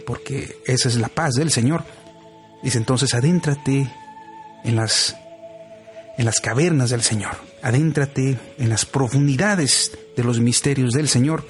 porque 0.04 0.58
esa 0.65 0.89
es 0.89 0.96
la 0.96 1.08
paz 1.08 1.36
del 1.36 1.51
Señor. 1.51 1.84
Dice 2.63 2.80
entonces, 2.80 3.13
adéntrate 3.13 3.88
en 4.63 4.75
las, 4.75 5.15
en 6.18 6.25
las 6.25 6.39
cavernas 6.39 6.89
del 6.89 7.04
Señor, 7.04 7.38
adéntrate 7.62 8.39
en 8.58 8.70
las 8.70 8.88
profundidades 8.88 9.96
de 10.18 10.24
los 10.24 10.39
misterios 10.39 10.94
del 10.94 11.10
Señor 11.10 11.48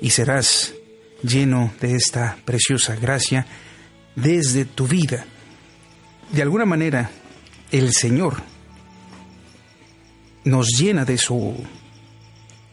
y 0.00 0.10
serás 0.10 0.74
lleno 1.22 1.72
de 1.80 1.94
esta 1.94 2.36
preciosa 2.44 2.96
gracia 2.96 3.46
desde 4.16 4.64
tu 4.64 4.88
vida. 4.88 5.24
De 6.32 6.42
alguna 6.42 6.64
manera, 6.64 7.12
el 7.72 7.92
Señor 7.92 8.42
nos 10.44 10.68
llena 10.78 11.04
de 11.04 11.18
su 11.18 11.54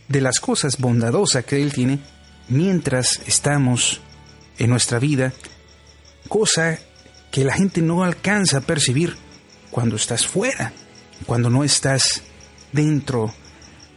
de 0.07 0.21
las 0.21 0.39
cosas 0.39 0.77
bondadosas 0.77 1.45
que 1.45 1.61
él 1.61 1.73
tiene 1.73 1.99
mientras 2.49 3.21
estamos 3.25 4.01
en 4.57 4.69
nuestra 4.69 4.99
vida, 4.99 5.33
cosa 6.27 6.77
que 7.31 7.43
la 7.43 7.53
gente 7.53 7.81
no 7.81 8.03
alcanza 8.03 8.59
a 8.59 8.61
percibir 8.61 9.15
cuando 9.71 9.95
estás 9.95 10.27
fuera, 10.27 10.71
cuando 11.25 11.49
no 11.49 11.63
estás 11.63 12.21
dentro 12.71 13.33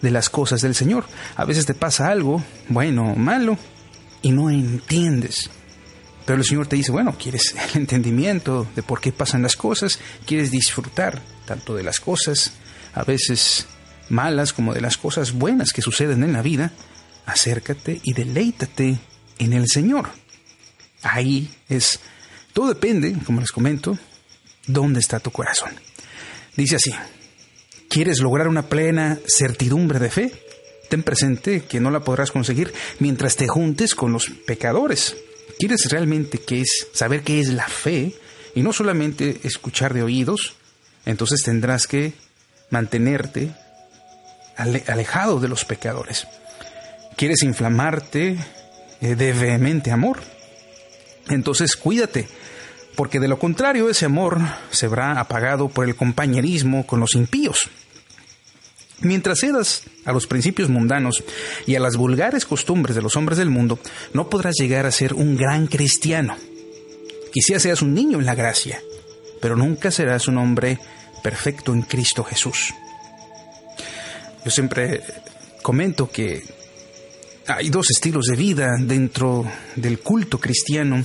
de 0.00 0.10
las 0.10 0.30
cosas 0.30 0.62
del 0.62 0.74
Señor. 0.74 1.04
A 1.36 1.44
veces 1.44 1.66
te 1.66 1.74
pasa 1.74 2.08
algo, 2.08 2.42
bueno 2.68 3.12
o 3.12 3.16
malo, 3.16 3.58
y 4.22 4.30
no 4.30 4.48
entiendes. 4.48 5.50
Pero 6.26 6.40
el 6.40 6.45
Señor 6.45 6.66
te 6.66 6.76
dice, 6.76 6.90
bueno, 6.90 7.16
quieres 7.16 7.54
el 7.75 7.80
entendimiento 7.80 8.66
de 8.75 8.83
por 8.83 9.00
qué 9.00 9.12
pasan 9.12 9.42
las 9.42 9.56
cosas, 9.56 9.99
quieres 10.26 10.50
disfrutar 10.50 11.23
tanto 11.47 11.75
de 11.75 11.85
las 11.85 12.00
cosas, 12.00 12.52
a 12.92 13.04
veces 13.04 13.66
malas, 14.09 14.52
como 14.52 14.75
de 14.75 14.80
las 14.80 14.99
cosas 14.99 15.33
buenas 15.33 15.73
que 15.73 15.83
suceden 15.83 16.25
en 16.25 16.33
la 16.33 16.42
vida, 16.42 16.73
acércate 17.26 18.00
y 18.02 18.12
deleítate 18.12 18.99
en 19.38 19.52
el 19.52 19.68
Señor. 19.68 20.09
Ahí 21.02 21.49
es, 21.68 22.00
todo 22.52 22.68
depende, 22.68 23.16
como 23.25 23.40
les 23.40 23.52
comento, 23.52 23.97
dónde 24.66 24.99
está 24.99 25.21
tu 25.21 25.30
corazón. 25.30 25.71
Dice 26.56 26.76
así, 26.76 26.92
¿quieres 27.88 28.18
lograr 28.18 28.49
una 28.49 28.68
plena 28.68 29.18
certidumbre 29.28 30.00
de 30.00 30.11
fe? 30.11 30.33
Ten 30.88 31.04
presente 31.04 31.62
que 31.62 31.80
no 31.80 31.90
la 31.90 32.00
podrás 32.00 32.33
conseguir 32.33 32.73
mientras 32.99 33.37
te 33.37 33.47
juntes 33.47 33.95
con 33.95 34.12
los 34.12 34.28
pecadores 34.47 35.16
quieres 35.58 35.90
realmente 35.90 36.38
qué 36.38 36.60
es, 36.60 36.88
saber 36.92 37.22
qué 37.22 37.40
es 37.40 37.48
la 37.48 37.68
fe 37.68 38.14
y 38.54 38.62
no 38.62 38.72
solamente 38.72 39.40
escuchar 39.44 39.94
de 39.94 40.02
oídos, 40.02 40.54
entonces 41.04 41.42
tendrás 41.42 41.86
que 41.86 42.14
mantenerte 42.70 43.50
alejado 44.56 45.40
de 45.40 45.48
los 45.48 45.64
pecadores. 45.64 46.26
¿Quieres 47.16 47.42
inflamarte 47.42 48.36
eh, 49.00 49.14
de 49.14 49.32
vehemente 49.32 49.90
amor? 49.90 50.20
Entonces 51.28 51.76
cuídate, 51.76 52.28
porque 52.94 53.20
de 53.20 53.28
lo 53.28 53.38
contrario 53.38 53.88
ese 53.88 54.06
amor 54.06 54.40
se 54.70 54.88
verá 54.88 55.20
apagado 55.20 55.68
por 55.68 55.86
el 55.86 55.96
compañerismo 55.96 56.86
con 56.86 57.00
los 57.00 57.14
impíos. 57.14 57.68
Mientras 59.00 59.40
cedas 59.40 59.82
a 60.04 60.12
los 60.12 60.26
principios 60.26 60.70
mundanos 60.70 61.22
y 61.66 61.74
a 61.74 61.80
las 61.80 61.96
vulgares 61.96 62.46
costumbres 62.46 62.96
de 62.96 63.02
los 63.02 63.16
hombres 63.16 63.36
del 63.36 63.50
mundo, 63.50 63.78
no 64.14 64.30
podrás 64.30 64.54
llegar 64.58 64.86
a 64.86 64.90
ser 64.90 65.12
un 65.12 65.36
gran 65.36 65.66
cristiano. 65.66 66.36
Quizás 67.32 67.62
seas 67.62 67.82
un 67.82 67.92
niño 67.92 68.18
en 68.18 68.26
la 68.26 68.34
gracia, 68.34 68.80
pero 69.40 69.54
nunca 69.54 69.90
serás 69.90 70.28
un 70.28 70.38
hombre 70.38 70.78
perfecto 71.22 71.74
en 71.74 71.82
Cristo 71.82 72.24
Jesús. 72.24 72.72
Yo 74.44 74.50
siempre 74.50 75.02
comento 75.60 76.10
que 76.10 76.42
hay 77.46 77.68
dos 77.68 77.90
estilos 77.90 78.26
de 78.26 78.36
vida 78.36 78.76
dentro 78.80 79.44
del 79.74 79.98
culto 79.98 80.40
cristiano 80.40 81.04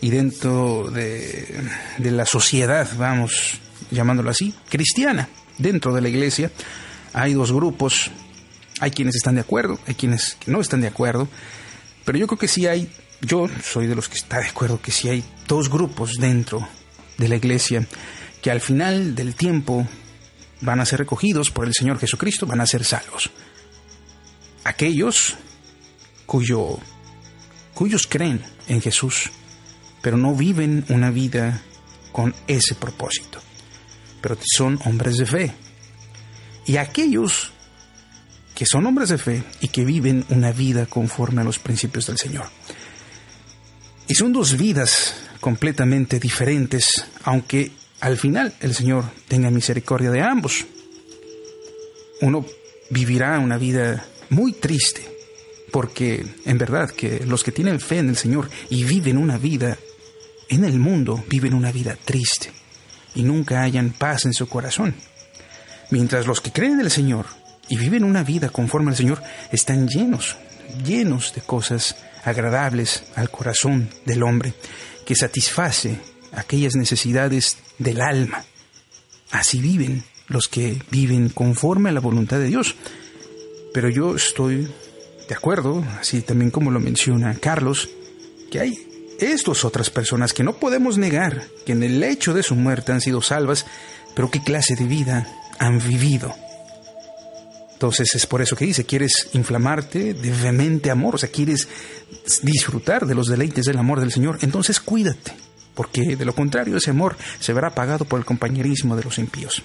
y 0.00 0.10
dentro 0.10 0.88
de, 0.90 1.60
de 1.98 2.10
la 2.12 2.24
sociedad, 2.24 2.88
vamos 2.96 3.58
llamándolo 3.90 4.30
así, 4.30 4.54
cristiana, 4.68 5.28
dentro 5.58 5.92
de 5.92 6.00
la 6.00 6.08
iglesia 6.08 6.50
hay 7.12 7.34
dos 7.34 7.52
grupos, 7.52 8.10
hay 8.80 8.90
quienes 8.90 9.16
están 9.16 9.34
de 9.34 9.42
acuerdo, 9.42 9.78
hay 9.86 9.94
quienes 9.94 10.38
no 10.46 10.60
están 10.60 10.80
de 10.80 10.88
acuerdo, 10.88 11.28
pero 12.04 12.18
yo 12.18 12.26
creo 12.26 12.38
que 12.38 12.48
sí 12.48 12.66
hay, 12.66 12.90
yo 13.20 13.46
soy 13.62 13.86
de 13.86 13.94
los 13.94 14.08
que 14.08 14.18
está 14.18 14.40
de 14.40 14.48
acuerdo 14.48 14.80
que 14.80 14.90
sí 14.92 15.08
hay 15.08 15.24
dos 15.46 15.68
grupos 15.68 16.14
dentro 16.18 16.66
de 17.18 17.28
la 17.28 17.36
iglesia 17.36 17.86
que 18.40 18.50
al 18.50 18.60
final 18.60 19.14
del 19.14 19.34
tiempo 19.34 19.86
van 20.60 20.80
a 20.80 20.84
ser 20.84 21.00
recogidos 21.00 21.50
por 21.50 21.66
el 21.66 21.74
Señor 21.74 21.98
Jesucristo, 21.98 22.46
van 22.46 22.60
a 22.60 22.66
ser 22.66 22.84
salvos. 22.84 23.30
Aquellos 24.64 25.36
cuyo, 26.26 26.78
cuyos 27.74 28.06
creen 28.06 28.42
en 28.68 28.80
Jesús, 28.80 29.30
pero 30.00 30.16
no 30.16 30.34
viven 30.34 30.84
una 30.88 31.10
vida 31.10 31.62
con 32.10 32.34
ese 32.46 32.74
propósito, 32.74 33.40
pero 34.20 34.36
son 34.56 34.78
hombres 34.84 35.16
de 35.16 35.26
fe, 35.26 35.54
y 36.66 36.76
aquellos 36.76 37.52
que 38.54 38.66
son 38.66 38.86
hombres 38.86 39.08
de 39.08 39.18
fe 39.18 39.44
y 39.60 39.68
que 39.68 39.84
viven 39.84 40.24
una 40.28 40.52
vida 40.52 40.86
conforme 40.86 41.40
a 41.40 41.44
los 41.44 41.58
principios 41.58 42.06
del 42.06 42.18
Señor. 42.18 42.46
Y 44.08 44.14
son 44.14 44.32
dos 44.32 44.56
vidas 44.56 45.14
completamente 45.40 46.20
diferentes, 46.20 47.06
aunque 47.24 47.72
al 48.00 48.18
final 48.18 48.52
el 48.60 48.74
Señor 48.74 49.04
tenga 49.28 49.50
misericordia 49.50 50.10
de 50.10 50.20
ambos. 50.20 50.64
Uno 52.20 52.44
vivirá 52.90 53.38
una 53.38 53.58
vida 53.58 54.04
muy 54.30 54.52
triste, 54.52 55.02
porque 55.70 56.24
en 56.44 56.58
verdad 56.58 56.90
que 56.90 57.24
los 57.26 57.42
que 57.42 57.52
tienen 57.52 57.80
fe 57.80 57.98
en 57.98 58.10
el 58.10 58.16
Señor 58.16 58.50
y 58.70 58.84
viven 58.84 59.16
una 59.16 59.38
vida 59.38 59.78
en 60.48 60.64
el 60.64 60.78
mundo, 60.78 61.24
viven 61.28 61.54
una 61.54 61.72
vida 61.72 61.96
triste 62.04 62.52
y 63.14 63.22
nunca 63.22 63.62
hayan 63.62 63.90
paz 63.90 64.26
en 64.26 64.34
su 64.34 64.48
corazón. 64.48 64.94
Mientras 65.92 66.26
los 66.26 66.40
que 66.40 66.52
creen 66.52 66.72
en 66.72 66.80
el 66.80 66.90
Señor 66.90 67.26
y 67.68 67.76
viven 67.76 68.02
una 68.02 68.24
vida 68.24 68.48
conforme 68.48 68.90
al 68.90 68.96
Señor 68.96 69.22
están 69.52 69.88
llenos, 69.88 70.36
llenos 70.86 71.34
de 71.34 71.42
cosas 71.42 71.96
agradables 72.24 73.04
al 73.14 73.28
corazón 73.28 73.90
del 74.06 74.22
hombre, 74.22 74.54
que 75.04 75.14
satisface 75.14 76.00
aquellas 76.32 76.76
necesidades 76.76 77.58
del 77.76 78.00
alma. 78.00 78.42
Así 79.32 79.60
viven 79.60 80.02
los 80.28 80.48
que 80.48 80.80
viven 80.90 81.28
conforme 81.28 81.90
a 81.90 81.92
la 81.92 82.00
voluntad 82.00 82.38
de 82.38 82.46
Dios. 82.46 82.74
Pero 83.74 83.90
yo 83.90 84.16
estoy 84.16 84.72
de 85.28 85.34
acuerdo, 85.34 85.84
así 86.00 86.22
también 86.22 86.50
como 86.50 86.70
lo 86.70 86.80
menciona 86.80 87.34
Carlos, 87.34 87.90
que 88.50 88.60
hay 88.60 88.88
estas 89.20 89.62
otras 89.66 89.90
personas 89.90 90.32
que 90.32 90.42
no 90.42 90.54
podemos 90.54 90.96
negar 90.96 91.42
que 91.66 91.72
en 91.72 91.82
el 91.82 92.02
hecho 92.02 92.32
de 92.32 92.42
su 92.42 92.54
muerte 92.54 92.92
han 92.92 93.02
sido 93.02 93.20
salvas, 93.20 93.66
pero 94.14 94.30
qué 94.30 94.42
clase 94.42 94.74
de 94.74 94.86
vida 94.86 95.28
han 95.62 95.78
vivido. 95.78 96.34
Entonces 97.72 98.14
es 98.14 98.26
por 98.26 98.42
eso 98.42 98.56
que 98.56 98.64
dice, 98.64 98.84
quieres 98.84 99.28
inflamarte 99.32 100.14
de 100.14 100.30
vehemente 100.30 100.90
amor, 100.90 101.14
o 101.14 101.18
sea, 101.18 101.30
quieres 101.30 101.68
disfrutar 102.42 103.06
de 103.06 103.14
los 103.14 103.28
deleites 103.28 103.64
del 103.64 103.78
amor 103.78 104.00
del 104.00 104.12
Señor, 104.12 104.38
entonces 104.42 104.80
cuídate, 104.80 105.32
porque 105.74 106.16
de 106.16 106.24
lo 106.24 106.34
contrario 106.34 106.76
ese 106.76 106.90
amor 106.90 107.16
se 107.40 107.52
verá 107.52 107.68
apagado 107.68 108.04
por 108.04 108.18
el 108.18 108.26
compañerismo 108.26 108.96
de 108.96 109.04
los 109.04 109.18
impíos. 109.18 109.62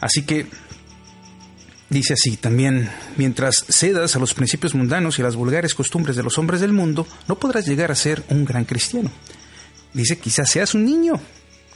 Así 0.00 0.22
que 0.22 0.46
Dice 1.90 2.14
así 2.14 2.38
también, 2.38 2.90
mientras 3.16 3.54
cedas 3.68 4.16
a 4.16 4.18
los 4.18 4.34
principios 4.34 4.74
mundanos 4.74 5.18
y 5.18 5.22
a 5.22 5.26
las 5.26 5.36
vulgares 5.36 5.74
costumbres 5.76 6.16
de 6.16 6.24
los 6.24 6.38
hombres 6.38 6.60
del 6.60 6.72
mundo, 6.72 7.06
no 7.28 7.38
podrás 7.38 7.66
llegar 7.66 7.92
a 7.92 7.94
ser 7.94 8.24
un 8.30 8.44
gran 8.44 8.64
cristiano. 8.64 9.12
Dice, 9.92 10.18
quizás 10.18 10.50
seas 10.50 10.74
un 10.74 10.86
niño, 10.86 11.20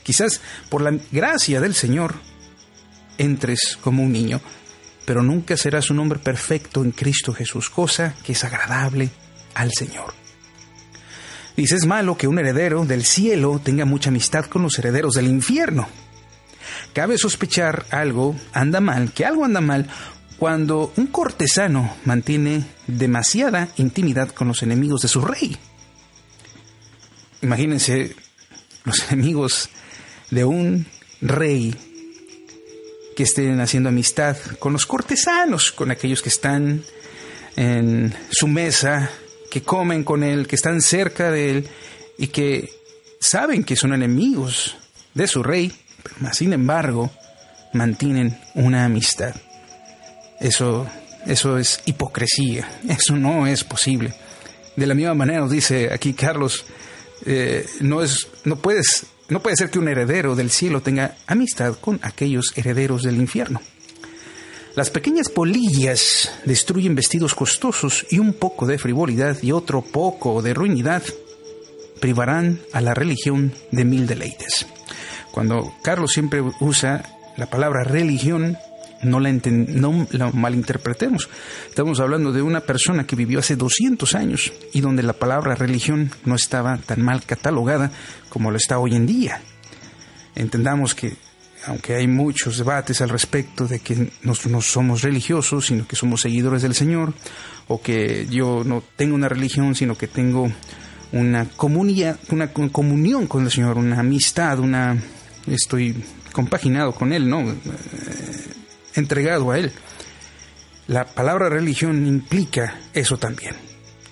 quizás 0.03 0.41
por 0.67 0.81
la 0.81 0.91
gracia 1.11 1.61
del 1.61 1.73
Señor 1.73 2.15
entres 3.19 3.77
como 3.81 4.01
un 4.01 4.11
niño, 4.11 4.41
pero 5.05 5.21
nunca 5.21 5.55
serás 5.55 5.91
un 5.91 5.99
hombre 5.99 6.19
perfecto 6.19 6.83
en 6.83 6.91
Cristo 6.91 7.33
Jesús, 7.33 7.69
cosa 7.69 8.15
que 8.23 8.31
es 8.31 8.43
agradable 8.43 9.11
al 9.53 9.71
Señor. 9.71 10.13
Dice, 11.55 11.75
es 11.75 11.85
malo 11.85 12.17
que 12.17 12.27
un 12.27 12.39
heredero 12.39 12.85
del 12.85 13.05
cielo 13.05 13.59
tenga 13.63 13.85
mucha 13.85 14.09
amistad 14.09 14.45
con 14.45 14.63
los 14.63 14.79
herederos 14.79 15.13
del 15.13 15.27
infierno 15.27 15.87
cabe 16.93 17.17
sospechar 17.17 17.85
algo 17.91 18.35
anda 18.53 18.79
mal, 18.79 19.11
que 19.11 19.25
algo 19.25 19.45
anda 19.45 19.61
mal 19.61 19.87
cuando 20.37 20.93
un 20.95 21.07
cortesano 21.07 21.95
mantiene 22.05 22.63
demasiada 22.87 23.69
intimidad 23.77 24.29
con 24.29 24.47
los 24.47 24.63
enemigos 24.63 25.01
de 25.01 25.07
su 25.07 25.21
rey. 25.21 25.57
Imagínense 27.41 28.15
los 28.85 29.11
enemigos 29.11 29.69
de 30.31 30.45
un 30.45 30.85
rey 31.21 31.75
que 33.19 33.23
estén 33.23 33.59
haciendo 33.59 33.89
amistad 33.89 34.37
con 34.59 34.71
los 34.71 34.85
cortesanos, 34.85 35.73
con 35.73 35.91
aquellos 35.91 36.21
que 36.21 36.29
están 36.29 36.85
en 37.57 38.15
su 38.31 38.47
mesa, 38.47 39.09
que 39.51 39.61
comen 39.61 40.05
con 40.05 40.23
él, 40.23 40.47
que 40.47 40.55
están 40.55 40.81
cerca 40.81 41.29
de 41.29 41.49
él 41.51 41.69
y 42.17 42.27
que 42.27 42.69
saben 43.19 43.65
que 43.65 43.75
son 43.75 43.93
enemigos 43.93 44.77
de 45.13 45.27
su 45.27 45.43
rey 45.43 45.69
sin 46.31 46.53
embargo, 46.53 47.11
mantienen 47.73 48.39
una 48.55 48.85
amistad. 48.85 49.35
Eso, 50.39 50.87
eso 51.25 51.57
es 51.57 51.81
hipocresía, 51.87 52.71
eso 52.87 53.17
no 53.17 53.47
es 53.47 53.65
posible. 53.65 54.13
De 54.77 54.87
la 54.87 54.93
misma 54.93 55.13
manera 55.13 55.41
nos 55.41 55.51
dice 55.51 55.91
aquí 55.91 56.13
Carlos, 56.13 56.65
eh, 57.25 57.65
no, 57.81 58.01
es, 58.01 58.29
no, 58.45 58.55
puedes, 58.55 59.07
no 59.29 59.41
puede 59.41 59.55
ser 59.55 59.69
que 59.69 59.79
un 59.79 59.87
heredero 59.87 60.35
del 60.35 60.49
cielo 60.49 60.81
tenga 60.81 61.15
amistad 61.27 61.75
con 61.75 61.99
aquellos 62.01 62.53
herederos 62.55 63.03
del 63.03 63.17
infierno. 63.17 63.61
Las 64.75 64.89
pequeñas 64.89 65.29
polillas 65.29 66.31
destruyen 66.45 66.95
vestidos 66.95 67.35
costosos 67.35 68.05
y 68.09 68.19
un 68.19 68.33
poco 68.33 68.65
de 68.65 68.77
frivolidad 68.77 69.37
y 69.41 69.51
otro 69.51 69.81
poco 69.81 70.41
de 70.41 70.53
ruinidad 70.53 71.03
privarán 71.99 72.59
a 72.71 72.81
la 72.81 72.93
religión 72.93 73.53
de 73.71 73.85
mil 73.85 74.07
deleites. 74.07 74.65
Cuando 75.31 75.73
Carlos 75.83 76.11
siempre 76.11 76.41
usa 76.59 77.03
la 77.35 77.47
palabra 77.47 77.83
religión, 77.83 78.57
no 79.03 79.19
la, 79.19 80.31
malinterpretemos. 80.33 81.29
Estamos 81.69 81.99
hablando 81.99 82.31
de 82.31 82.41
una 82.41 82.61
persona 82.61 83.05
que 83.05 83.15
vivió 83.15 83.39
hace 83.39 83.55
200 83.55 84.15
años 84.15 84.51
y 84.73 84.81
donde 84.81 85.03
la 85.03 85.13
palabra 85.13 85.55
religión 85.55 86.11
no 86.25 86.35
estaba 86.35 86.77
tan 86.77 87.01
mal 87.01 87.23
catalogada 87.25 87.91
como 88.29 88.51
lo 88.51 88.57
está 88.57 88.79
hoy 88.79 88.95
en 88.95 89.05
día. 89.05 89.41
Entendamos 90.35 90.95
que, 90.95 91.15
aunque 91.65 91.95
hay 91.95 92.07
muchos 92.07 92.57
debates 92.57 93.01
al 93.01 93.09
respecto 93.09 93.67
de 93.67 93.79
que 93.79 94.11
no, 94.23 94.33
no 94.49 94.61
somos 94.61 95.01
religiosos, 95.01 95.67
sino 95.67 95.87
que 95.87 95.95
somos 95.95 96.21
seguidores 96.21 96.61
del 96.61 96.75
Señor, 96.75 97.13
o 97.67 97.81
que 97.81 98.27
yo 98.29 98.63
no 98.65 98.83
tengo 98.95 99.15
una 99.15 99.29
religión, 99.29 99.75
sino 99.75 99.95
que 99.95 100.07
tengo 100.07 100.51
una 101.11 101.45
comunidad, 101.45 102.19
una 102.29 102.51
comunión 102.51 103.27
con 103.27 103.43
el 103.43 103.51
Señor, 103.51 103.77
una 103.77 103.99
amistad, 103.99 104.59
una 104.59 104.97
estoy 105.47 105.95
compaginado 106.31 106.93
con 106.93 107.13
Él, 107.13 107.29
¿no? 107.29 107.43
Entregado 108.99 109.51
a 109.51 109.57
Él. 109.57 109.71
La 110.87 111.05
palabra 111.05 111.49
religión 111.49 112.05
implica 112.05 112.79
eso 112.93 113.17
también. 113.17 113.55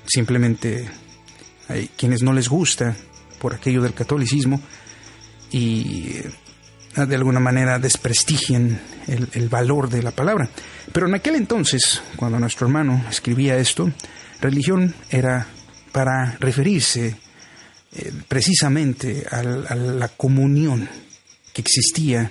Simplemente 0.06 0.90
hay 1.68 1.90
quienes 1.90 2.24
no 2.24 2.34
les 2.34 2.48
gusta 2.48 2.96
por 3.40 3.54
aquello 3.54 3.82
del 3.82 3.94
catolicismo 3.94 4.62
y 5.52 6.18
eh, 6.96 7.06
de 7.06 7.16
alguna 7.16 7.40
manera 7.40 7.80
desprestigian 7.80 8.80
el, 9.08 9.28
el, 9.34 9.50
valor 9.50 9.90
de 9.90 10.04
la 10.04 10.12
palabra. 10.12 10.50
Pero 10.92 11.08
en 11.08 11.16
aquel 11.16 11.36
entonces, 11.36 12.02
cuando 12.16 12.40
nuestro 12.40 12.68
hermano 12.68 13.06
escribía 13.10 13.58
esto, 13.58 13.92
religión 14.40 14.96
era 15.10 15.48
para 15.92 16.38
referirse 16.40 17.16
eh, 17.94 18.14
precisamente 18.28 19.26
a 19.32 19.44
la 19.44 20.08
comunión 20.10 20.88
que 21.54 21.62
existía 21.62 22.30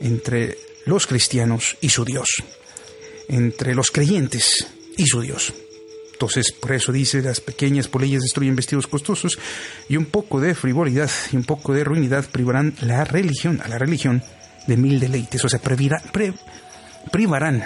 entre 0.00 0.56
los 0.86 1.06
cristianos 1.06 1.76
y 1.80 1.88
su 1.88 2.04
Dios, 2.04 2.28
entre 3.28 3.74
los 3.74 3.90
creyentes 3.90 4.66
y 4.96 5.06
su 5.06 5.20
Dios. 5.20 5.52
Entonces, 6.12 6.52
por 6.52 6.72
eso 6.72 6.92
dice, 6.92 7.20
las 7.20 7.40
pequeñas 7.40 7.88
polillas 7.88 8.22
destruyen 8.22 8.54
vestidos 8.54 8.86
costosos 8.86 9.38
y 9.88 9.96
un 9.96 10.06
poco 10.06 10.40
de 10.40 10.54
frivolidad 10.54 11.10
y 11.32 11.36
un 11.36 11.44
poco 11.44 11.72
de 11.72 11.82
ruinidad 11.82 12.24
privarán 12.30 12.74
la 12.80 13.04
religión, 13.04 13.60
a 13.60 13.68
la 13.68 13.78
religión 13.78 14.22
de 14.68 14.76
mil 14.76 15.00
deleites, 15.00 15.44
o 15.44 15.48
sea, 15.48 15.60
privarán 17.10 17.64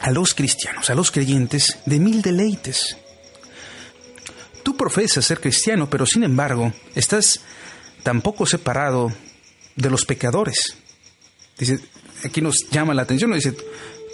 a 0.00 0.10
los 0.10 0.34
cristianos, 0.34 0.90
a 0.90 0.94
los 0.96 1.12
creyentes 1.12 1.78
de 1.86 2.00
mil 2.00 2.22
deleites. 2.22 2.96
Tú 4.64 4.76
profesas 4.76 5.24
ser 5.24 5.40
cristiano, 5.40 5.88
pero 5.88 6.04
sin 6.04 6.24
embargo, 6.24 6.72
estás 6.96 7.40
tan 8.02 8.20
poco 8.22 8.44
separado 8.44 9.12
de 9.76 9.90
los 9.90 10.04
pecadores. 10.04 10.76
Dice, 11.58 11.78
aquí 12.24 12.40
nos 12.40 12.68
llama 12.70 12.94
la 12.94 13.02
atención, 13.02 13.32
dice, 13.32 13.54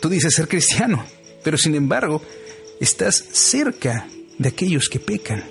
tú 0.01 0.09
dices 0.09 0.35
ser 0.35 0.49
cristiano, 0.49 1.05
pero 1.42 1.59
sin 1.59 1.75
embargo 1.75 2.23
estás 2.81 3.25
cerca 3.33 4.07
de 4.38 4.49
aquellos 4.49 4.88
que 4.88 5.01
pecan. 5.01 5.44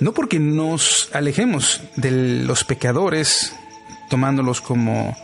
No 0.00 0.14
porque 0.14 0.38
nos 0.38 1.08
alejemos 1.12 1.80
de 1.96 2.10
los 2.44 2.64
pecadores, 2.64 3.52
tomándolos 4.08 4.60
como 4.60 5.16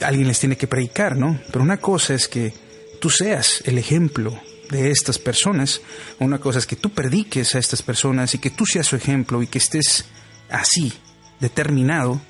alguien 0.00 0.28
les 0.28 0.40
tiene 0.40 0.56
que 0.56 0.66
predicar, 0.66 1.16
¿no? 1.16 1.38
Pero 1.50 1.62
una 1.62 1.78
cosa 1.78 2.14
es 2.14 2.28
que 2.28 2.52
tú 3.00 3.10
seas 3.10 3.62
el 3.64 3.78
ejemplo 3.78 4.38
de 4.70 4.90
estas 4.90 5.18
personas, 5.18 5.80
una 6.18 6.38
cosa 6.38 6.58
es 6.58 6.66
que 6.66 6.76
tú 6.76 6.90
prediques 6.90 7.54
a 7.54 7.58
estas 7.58 7.82
personas 7.82 8.34
y 8.34 8.38
que 8.38 8.50
tú 8.50 8.66
seas 8.66 8.86
su 8.86 8.96
ejemplo 8.96 9.42
y 9.42 9.46
que 9.46 9.58
estés 9.58 10.04
así, 10.50 10.92
determinado. 11.40 12.20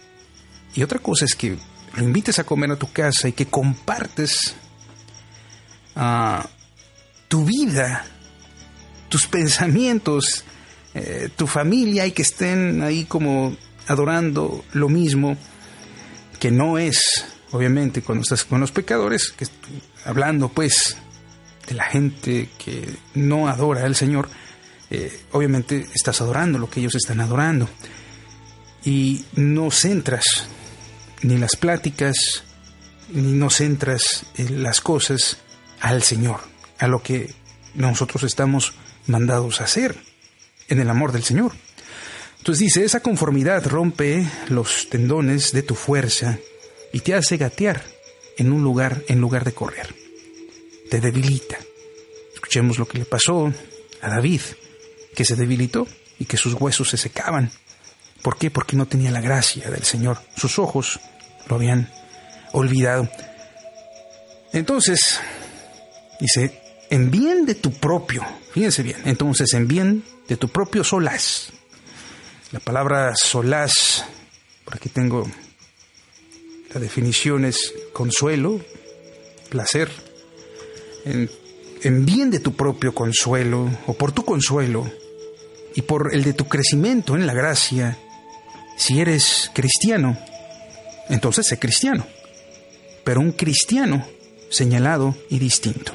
Y 0.75 0.83
otra 0.83 0.99
cosa 0.99 1.25
es 1.25 1.35
que 1.35 1.57
lo 1.97 2.03
invites 2.03 2.39
a 2.39 2.45
comer 2.45 2.73
a 2.73 2.77
tu 2.77 2.93
casa 2.93 3.29
y 3.29 3.33
que 3.33 3.47
compartes 3.47 4.55
ah, 5.97 6.47
tu 7.29 7.45
vida, 7.45 8.05
tus 9.09 9.27
pensamientos, 9.27 10.45
eh, 10.95 11.29
tu 11.37 11.47
familia 11.47 12.07
y 12.07 12.13
que 12.13 12.23
estén 12.23 12.83
ahí 12.83 13.05
como 13.05 13.57
adorando 13.87 14.65
lo 14.73 14.89
mismo, 14.89 15.37
que 16.41 16.51
no 16.51 16.79
es, 16.79 17.25
obviamente, 17.53 18.03
cuando 18.03 18.23
estás 18.23 18.45
con 18.45 18.61
los 18.61 18.73
pecadores, 18.73 19.35
hablando 20.05 20.49
pues 20.49 20.97
de 21.67 21.75
la 21.75 21.85
gente 21.85 22.51
que 22.59 22.97
no 23.15 23.49
adora 23.49 23.85
al 23.85 23.95
Señor, 23.95 24.29
eh, 24.91 25.21
obviamente 25.33 25.87
estás 25.95 26.21
adorando 26.21 26.59
lo 26.59 26.69
que 26.69 26.81
ellos 26.81 26.95
están 26.95 27.21
adorando. 27.21 27.69
Y 28.85 29.25
no 29.37 29.71
centras 29.71 30.47
ni 31.25 31.39
las 31.39 31.57
pláticas, 31.57 32.45
ni 33.09 33.33
no 33.33 33.49
centras 33.49 34.27
en 34.37 34.63
las 34.63 34.83
cosas 34.83 35.39
al 35.81 36.03
Señor, 36.03 36.41
a 36.79 36.87
lo 36.87 37.03
que 37.03 37.33
nosotros 37.75 38.25
estamos 38.25 38.75
mandados 39.07 39.61
a 39.61 39.65
hacer 39.65 39.97
en 40.69 40.81
el 40.81 40.91
amor 40.91 41.13
del 41.13 41.25
Señor. 41.25 41.53
Entonces 42.39 42.61
dice, 42.61 42.85
esa 42.85 43.01
conformidad 43.01 43.67
rompe 43.67 44.27
los 44.49 44.91
tendones 44.91 45.53
de 45.53 45.63
tu 45.63 45.75
fuerza 45.75 46.39
y 46.93 47.01
te 47.01 47.15
hace 47.15 47.39
gatear 47.39 47.83
en 48.37 48.53
un 48.53 48.63
lugar 48.63 49.03
en 49.09 49.21
lugar 49.21 49.45
de 49.45 49.55
correr. 49.55 49.95
Te 50.91 51.01
debilita. 51.01 51.57
Escuchemos 52.35 52.79
lo 52.79 52.87
que 52.87 52.99
le 52.99 53.07
pasó 53.07 53.51
a 54.03 54.09
David, 54.11 54.43
que 55.17 55.25
se 55.25 55.37
debilitó 55.37 55.89
y 56.19 56.27
que 56.27 56.37
sus 56.37 56.53
huesos 56.53 56.91
se 56.91 56.99
secaban 56.99 57.51
¿Por 58.25 58.39
qué? 58.39 58.51
Porque 58.51 58.75
no 58.75 58.87
tenía 58.87 59.11
la 59.11 59.21
gracia 59.21 59.71
del 59.71 59.85
Señor. 59.85 60.19
Sus 60.35 60.59
ojos 60.59 60.99
lo 61.49 61.57
habían 61.57 61.91
olvidado. 62.53 63.09
Entonces, 64.53 65.21
dice, 66.21 66.61
en 66.91 67.11
bien 67.11 67.47
de 67.47 67.55
tu 67.55 67.73
propio, 67.73 68.25
fíjense 68.53 68.83
bien, 68.83 68.99
entonces 69.05 69.53
en 69.55 69.67
bien 69.67 70.05
de 70.29 70.37
tu 70.37 70.49
propio 70.49 70.85
solaz. 70.85 71.49
La 72.53 72.61
palabra 72.61 73.13
solaz, 73.17 74.05
por 74.65 74.77
aquí 74.77 74.89
tengo 74.89 75.27
la 76.73 76.81
definición 76.81 77.45
es 77.45 77.73
consuelo, 77.93 78.61
placer. 79.49 79.91
En, 81.05 81.31
en 81.83 82.05
bien 82.05 82.31
de 82.31 82.41
tu 82.41 82.55
propio 82.55 82.95
consuelo, 82.95 83.71
o 83.87 83.95
por 83.95 84.13
tu 84.13 84.25
consuelo, 84.25 84.91
y 85.75 85.83
por 85.83 86.15
el 86.15 86.25
de 86.25 86.33
tu 86.33 86.49
crecimiento 86.49 87.15
en 87.15 87.27
la 87.27 87.35
gracia, 87.35 87.99
si 88.77 89.01
eres 89.01 89.51
cristiano, 89.55 90.19
entonces 91.09 91.47
sé 91.47 91.59
cristiano, 91.59 92.07
pero 93.05 93.21
un 93.21 93.33
cristiano 93.33 94.07
señalado 94.51 95.17
y 95.29 95.38
distinto. 95.38 95.93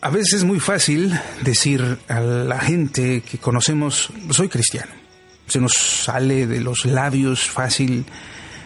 A 0.00 0.10
veces 0.10 0.34
es 0.34 0.44
muy 0.44 0.60
fácil 0.60 1.18
decir 1.42 1.98
a 2.08 2.20
la 2.20 2.60
gente 2.60 3.22
que 3.22 3.38
conocemos, 3.38 4.10
soy 4.30 4.48
cristiano. 4.48 4.92
Se 5.48 5.60
nos 5.60 5.72
sale 5.72 6.46
de 6.46 6.60
los 6.60 6.84
labios 6.84 7.48
fácil 7.48 8.04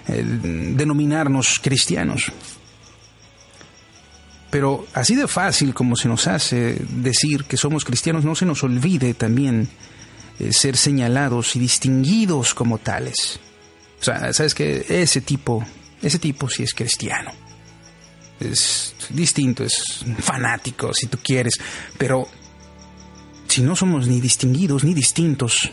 denominarnos 0.07 1.61
cristianos. 1.63 2.33
Pero 4.51 4.87
así 4.95 5.15
de 5.15 5.29
fácil 5.29 5.73
como 5.73 5.97
se 5.97 6.09
nos 6.09 6.27
hace 6.27 6.77
decir 6.91 7.45
que 7.45 7.57
somos 7.57 7.85
cristianos, 7.85 8.25
no 8.25 8.35
se 8.35 8.47
nos 8.47 8.65
olvide 8.65 9.15
también 9.15 9.63
eh, 9.63 9.71
ser 10.51 10.77
señalados 10.77 11.57
y 11.57 11.61
distinguidos 11.61 12.55
como 12.55 12.79
tales. 12.79 13.41
O 14.01 14.05
sea, 14.05 14.33
sabes 14.33 14.55
que 14.55 14.87
ese 14.89 15.21
tipo, 15.21 15.65
ese 16.01 16.19
tipo 16.19 16.49
sí 16.49 16.63
es 16.63 16.75
cristiano. 16.75 17.31
Es 18.41 18.95
distinto, 19.11 19.65
es 19.65 20.05
fanático 20.21 20.95
si 20.95 21.07
tú 21.09 21.19
quieres, 21.23 21.61
pero 21.99 22.27
si 23.49 23.61
no 23.63 23.77
somos 23.77 24.09
ni 24.09 24.21
distinguidos 24.21 24.83
ni 24.85 24.95
distintos, 24.95 25.71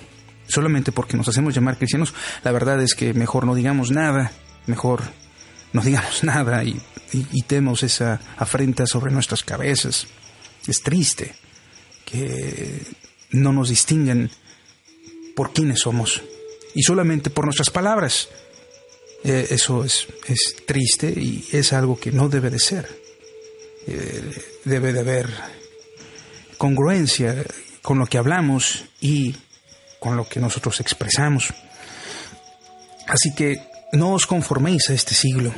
solamente 0.48 0.92
porque 0.92 1.16
nos 1.16 1.30
hacemos 1.30 1.56
llamar 1.56 1.78
cristianos, 1.78 2.14
la 2.44 2.52
verdad 2.52 2.82
es 2.82 2.94
que 2.94 3.14
mejor 3.14 3.46
no 3.46 3.56
digamos 3.56 3.92
nada, 3.92 4.32
mejor 4.66 5.04
no 5.72 5.82
digamos 5.82 6.24
nada 6.26 6.64
y, 6.66 6.82
y, 7.14 7.42
temos 7.44 7.84
esa 7.84 8.20
afrenta 8.36 8.86
sobre 8.86 9.14
nuestras 9.14 9.44
cabezas. 9.44 10.08
Es 10.68 10.82
triste 10.82 11.36
que 12.04 12.82
no 13.32 13.54
nos 13.54 13.70
distinguen 13.70 14.30
por 15.38 15.54
quiénes 15.54 15.82
somos 15.82 16.24
y 16.74 16.82
solamente 16.82 17.30
por 17.30 17.46
nuestras 17.46 17.70
palabras. 17.70 18.28
Eh, 19.24 19.46
eso 19.52 19.84
es, 19.84 20.08
es, 20.28 20.56
triste 20.66 21.14
y 21.16 21.48
es 21.52 21.74
algo 21.74 22.00
que 22.00 22.12
no 22.12 22.28
debe 22.28 22.50
de 22.50 22.58
ser. 22.58 22.90
Eh, 23.86 24.32
debe 24.66 24.94
de 24.94 25.00
haber 25.02 25.30
congruencia 26.58 27.36
con 27.84 28.00
lo 28.00 28.08
que 28.08 28.18
hablamos 28.18 28.86
y 29.00 29.36
con 30.00 30.18
lo 30.18 30.28
que 30.28 30.40
nosotros 30.40 30.80
expresamos. 30.80 31.54
Así 33.08 33.36
que 33.36 33.62
no 33.94 34.14
os 34.14 34.26
conforméis 34.26 34.90
a 34.90 34.94
este 34.96 35.14
siglo. 35.14 35.54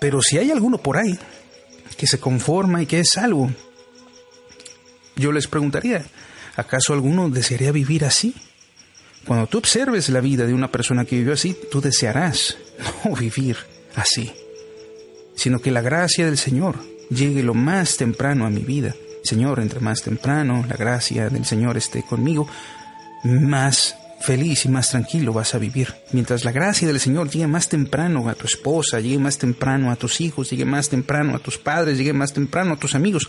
Pero 0.00 0.22
si 0.22 0.38
hay 0.38 0.50
alguno 0.50 0.78
por 0.78 0.96
ahí 0.96 1.16
que 1.96 2.08
se 2.08 2.18
conforma 2.18 2.82
y 2.82 2.86
que 2.86 2.98
es 2.98 3.16
algo, 3.16 3.48
yo 5.14 5.30
les 5.30 5.46
preguntaría, 5.46 6.04
¿acaso 6.60 6.92
alguno 6.92 7.28
desearía 7.28 7.72
vivir 7.72 8.04
así? 8.04 8.34
Cuando 9.26 9.46
tú 9.46 9.58
observes 9.58 10.08
la 10.08 10.20
vida 10.20 10.46
de 10.46 10.54
una 10.54 10.70
persona 10.70 11.04
que 11.04 11.16
vivió 11.16 11.34
así, 11.34 11.56
tú 11.70 11.80
desearás 11.80 12.56
no 13.04 13.14
vivir 13.14 13.56
así, 13.94 14.32
sino 15.34 15.60
que 15.60 15.70
la 15.70 15.82
gracia 15.82 16.26
del 16.26 16.38
Señor 16.38 16.76
llegue 17.10 17.42
lo 17.42 17.54
más 17.54 17.96
temprano 17.96 18.46
a 18.46 18.50
mi 18.50 18.62
vida. 18.62 18.94
Señor, 19.22 19.60
entre 19.60 19.80
más 19.80 20.02
temprano 20.02 20.64
la 20.68 20.76
gracia 20.76 21.28
del 21.28 21.44
Señor 21.44 21.76
esté 21.76 22.02
conmigo, 22.02 22.48
más 23.24 23.94
feliz 24.20 24.66
y 24.66 24.68
más 24.68 24.90
tranquilo 24.90 25.32
vas 25.32 25.54
a 25.54 25.58
vivir. 25.58 25.94
Mientras 26.12 26.44
la 26.44 26.52
gracia 26.52 26.86
del 26.86 27.00
Señor 27.00 27.30
llegue 27.30 27.46
más 27.46 27.68
temprano 27.68 28.28
a 28.28 28.34
tu 28.34 28.46
esposa, 28.46 29.00
llegue 29.00 29.18
más 29.18 29.38
temprano 29.38 29.90
a 29.90 29.96
tus 29.96 30.20
hijos, 30.20 30.50
llegue 30.50 30.64
más 30.64 30.88
temprano 30.88 31.34
a 31.34 31.38
tus 31.38 31.58
padres, 31.58 31.98
llegue 31.98 32.12
más 32.12 32.32
temprano 32.32 32.74
a 32.74 32.76
tus 32.76 32.94
amigos. 32.94 33.28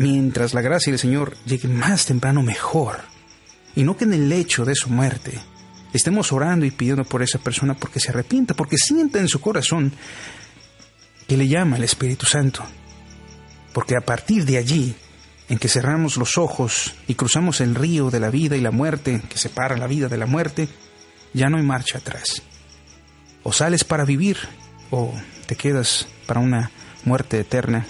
Mientras 0.00 0.54
la 0.54 0.62
gracia 0.62 0.90
del 0.90 0.98
Señor 0.98 1.36
llegue 1.44 1.68
más 1.68 2.06
temprano, 2.06 2.42
mejor. 2.42 3.00
Y 3.76 3.82
no 3.82 3.98
que 3.98 4.04
en 4.04 4.14
el 4.14 4.30
lecho 4.30 4.64
de 4.64 4.74
su 4.74 4.88
muerte 4.88 5.38
estemos 5.92 6.32
orando 6.32 6.64
y 6.64 6.70
pidiendo 6.70 7.04
por 7.04 7.22
esa 7.22 7.38
persona 7.38 7.74
porque 7.74 8.00
se 8.00 8.08
arrepienta, 8.08 8.54
porque 8.54 8.78
sienta 8.78 9.18
en 9.18 9.28
su 9.28 9.42
corazón 9.42 9.92
que 11.28 11.36
le 11.36 11.48
llama 11.48 11.76
el 11.76 11.84
Espíritu 11.84 12.24
Santo. 12.24 12.64
Porque 13.74 13.94
a 13.94 14.00
partir 14.00 14.46
de 14.46 14.56
allí 14.56 14.94
en 15.50 15.58
que 15.58 15.68
cerramos 15.68 16.16
los 16.16 16.38
ojos 16.38 16.94
y 17.06 17.14
cruzamos 17.14 17.60
el 17.60 17.74
río 17.74 18.10
de 18.10 18.20
la 18.20 18.30
vida 18.30 18.56
y 18.56 18.62
la 18.62 18.70
muerte 18.70 19.20
que 19.28 19.36
separa 19.36 19.76
la 19.76 19.86
vida 19.86 20.08
de 20.08 20.16
la 20.16 20.24
muerte, 20.24 20.70
ya 21.34 21.50
no 21.50 21.58
hay 21.58 21.62
marcha 21.62 21.98
atrás. 21.98 22.40
O 23.42 23.52
sales 23.52 23.84
para 23.84 24.06
vivir 24.06 24.38
o 24.90 25.12
te 25.44 25.56
quedas 25.56 26.08
para 26.24 26.40
una 26.40 26.70
muerte 27.04 27.38
eterna, 27.38 27.84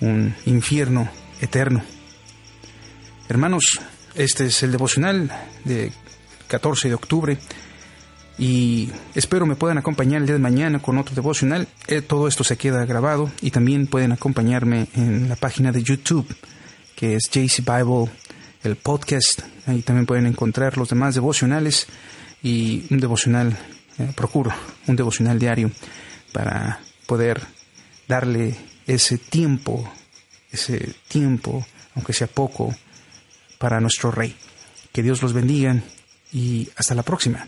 un 0.00 0.34
infierno 0.46 1.08
eterno. 1.40 1.82
Hermanos, 3.28 3.80
este 4.14 4.46
es 4.46 4.62
el 4.62 4.72
devocional 4.72 5.30
de 5.64 5.92
14 6.48 6.88
de 6.88 6.94
octubre 6.94 7.38
y 8.38 8.90
espero 9.14 9.46
me 9.46 9.56
puedan 9.56 9.78
acompañar 9.78 10.20
el 10.20 10.26
día 10.26 10.36
de 10.36 10.42
mañana 10.42 10.78
con 10.78 10.98
otro 10.98 11.14
devocional. 11.14 11.68
Eh, 11.88 12.00
todo 12.02 12.28
esto 12.28 12.44
se 12.44 12.56
queda 12.56 12.84
grabado 12.84 13.30
y 13.42 13.50
también 13.50 13.86
pueden 13.86 14.12
acompañarme 14.12 14.88
en 14.94 15.28
la 15.28 15.36
página 15.36 15.72
de 15.72 15.82
YouTube 15.82 16.26
que 16.98 17.14
es 17.14 17.30
JC 17.30 17.58
Bible, 17.64 18.10
el 18.64 18.74
podcast. 18.74 19.42
Ahí 19.66 19.82
también 19.82 20.04
pueden 20.04 20.26
encontrar 20.26 20.76
los 20.76 20.88
demás 20.88 21.14
devocionales 21.14 21.86
y 22.42 22.86
un 22.90 22.98
devocional, 22.98 23.56
eh, 23.98 24.12
procuro, 24.16 24.52
un 24.88 24.96
devocional 24.96 25.38
diario 25.38 25.70
para 26.32 26.80
poder 27.06 27.40
darle 28.08 28.56
ese 28.88 29.18
tiempo, 29.18 29.88
ese 30.50 30.94
tiempo, 31.06 31.64
aunque 31.94 32.12
sea 32.12 32.26
poco, 32.26 32.74
para 33.58 33.80
nuestro 33.80 34.10
Rey. 34.10 34.34
Que 34.92 35.02
Dios 35.02 35.22
los 35.22 35.32
bendiga 35.32 35.80
y 36.32 36.68
hasta 36.74 36.94
la 36.94 37.02
próxima. 37.02 37.46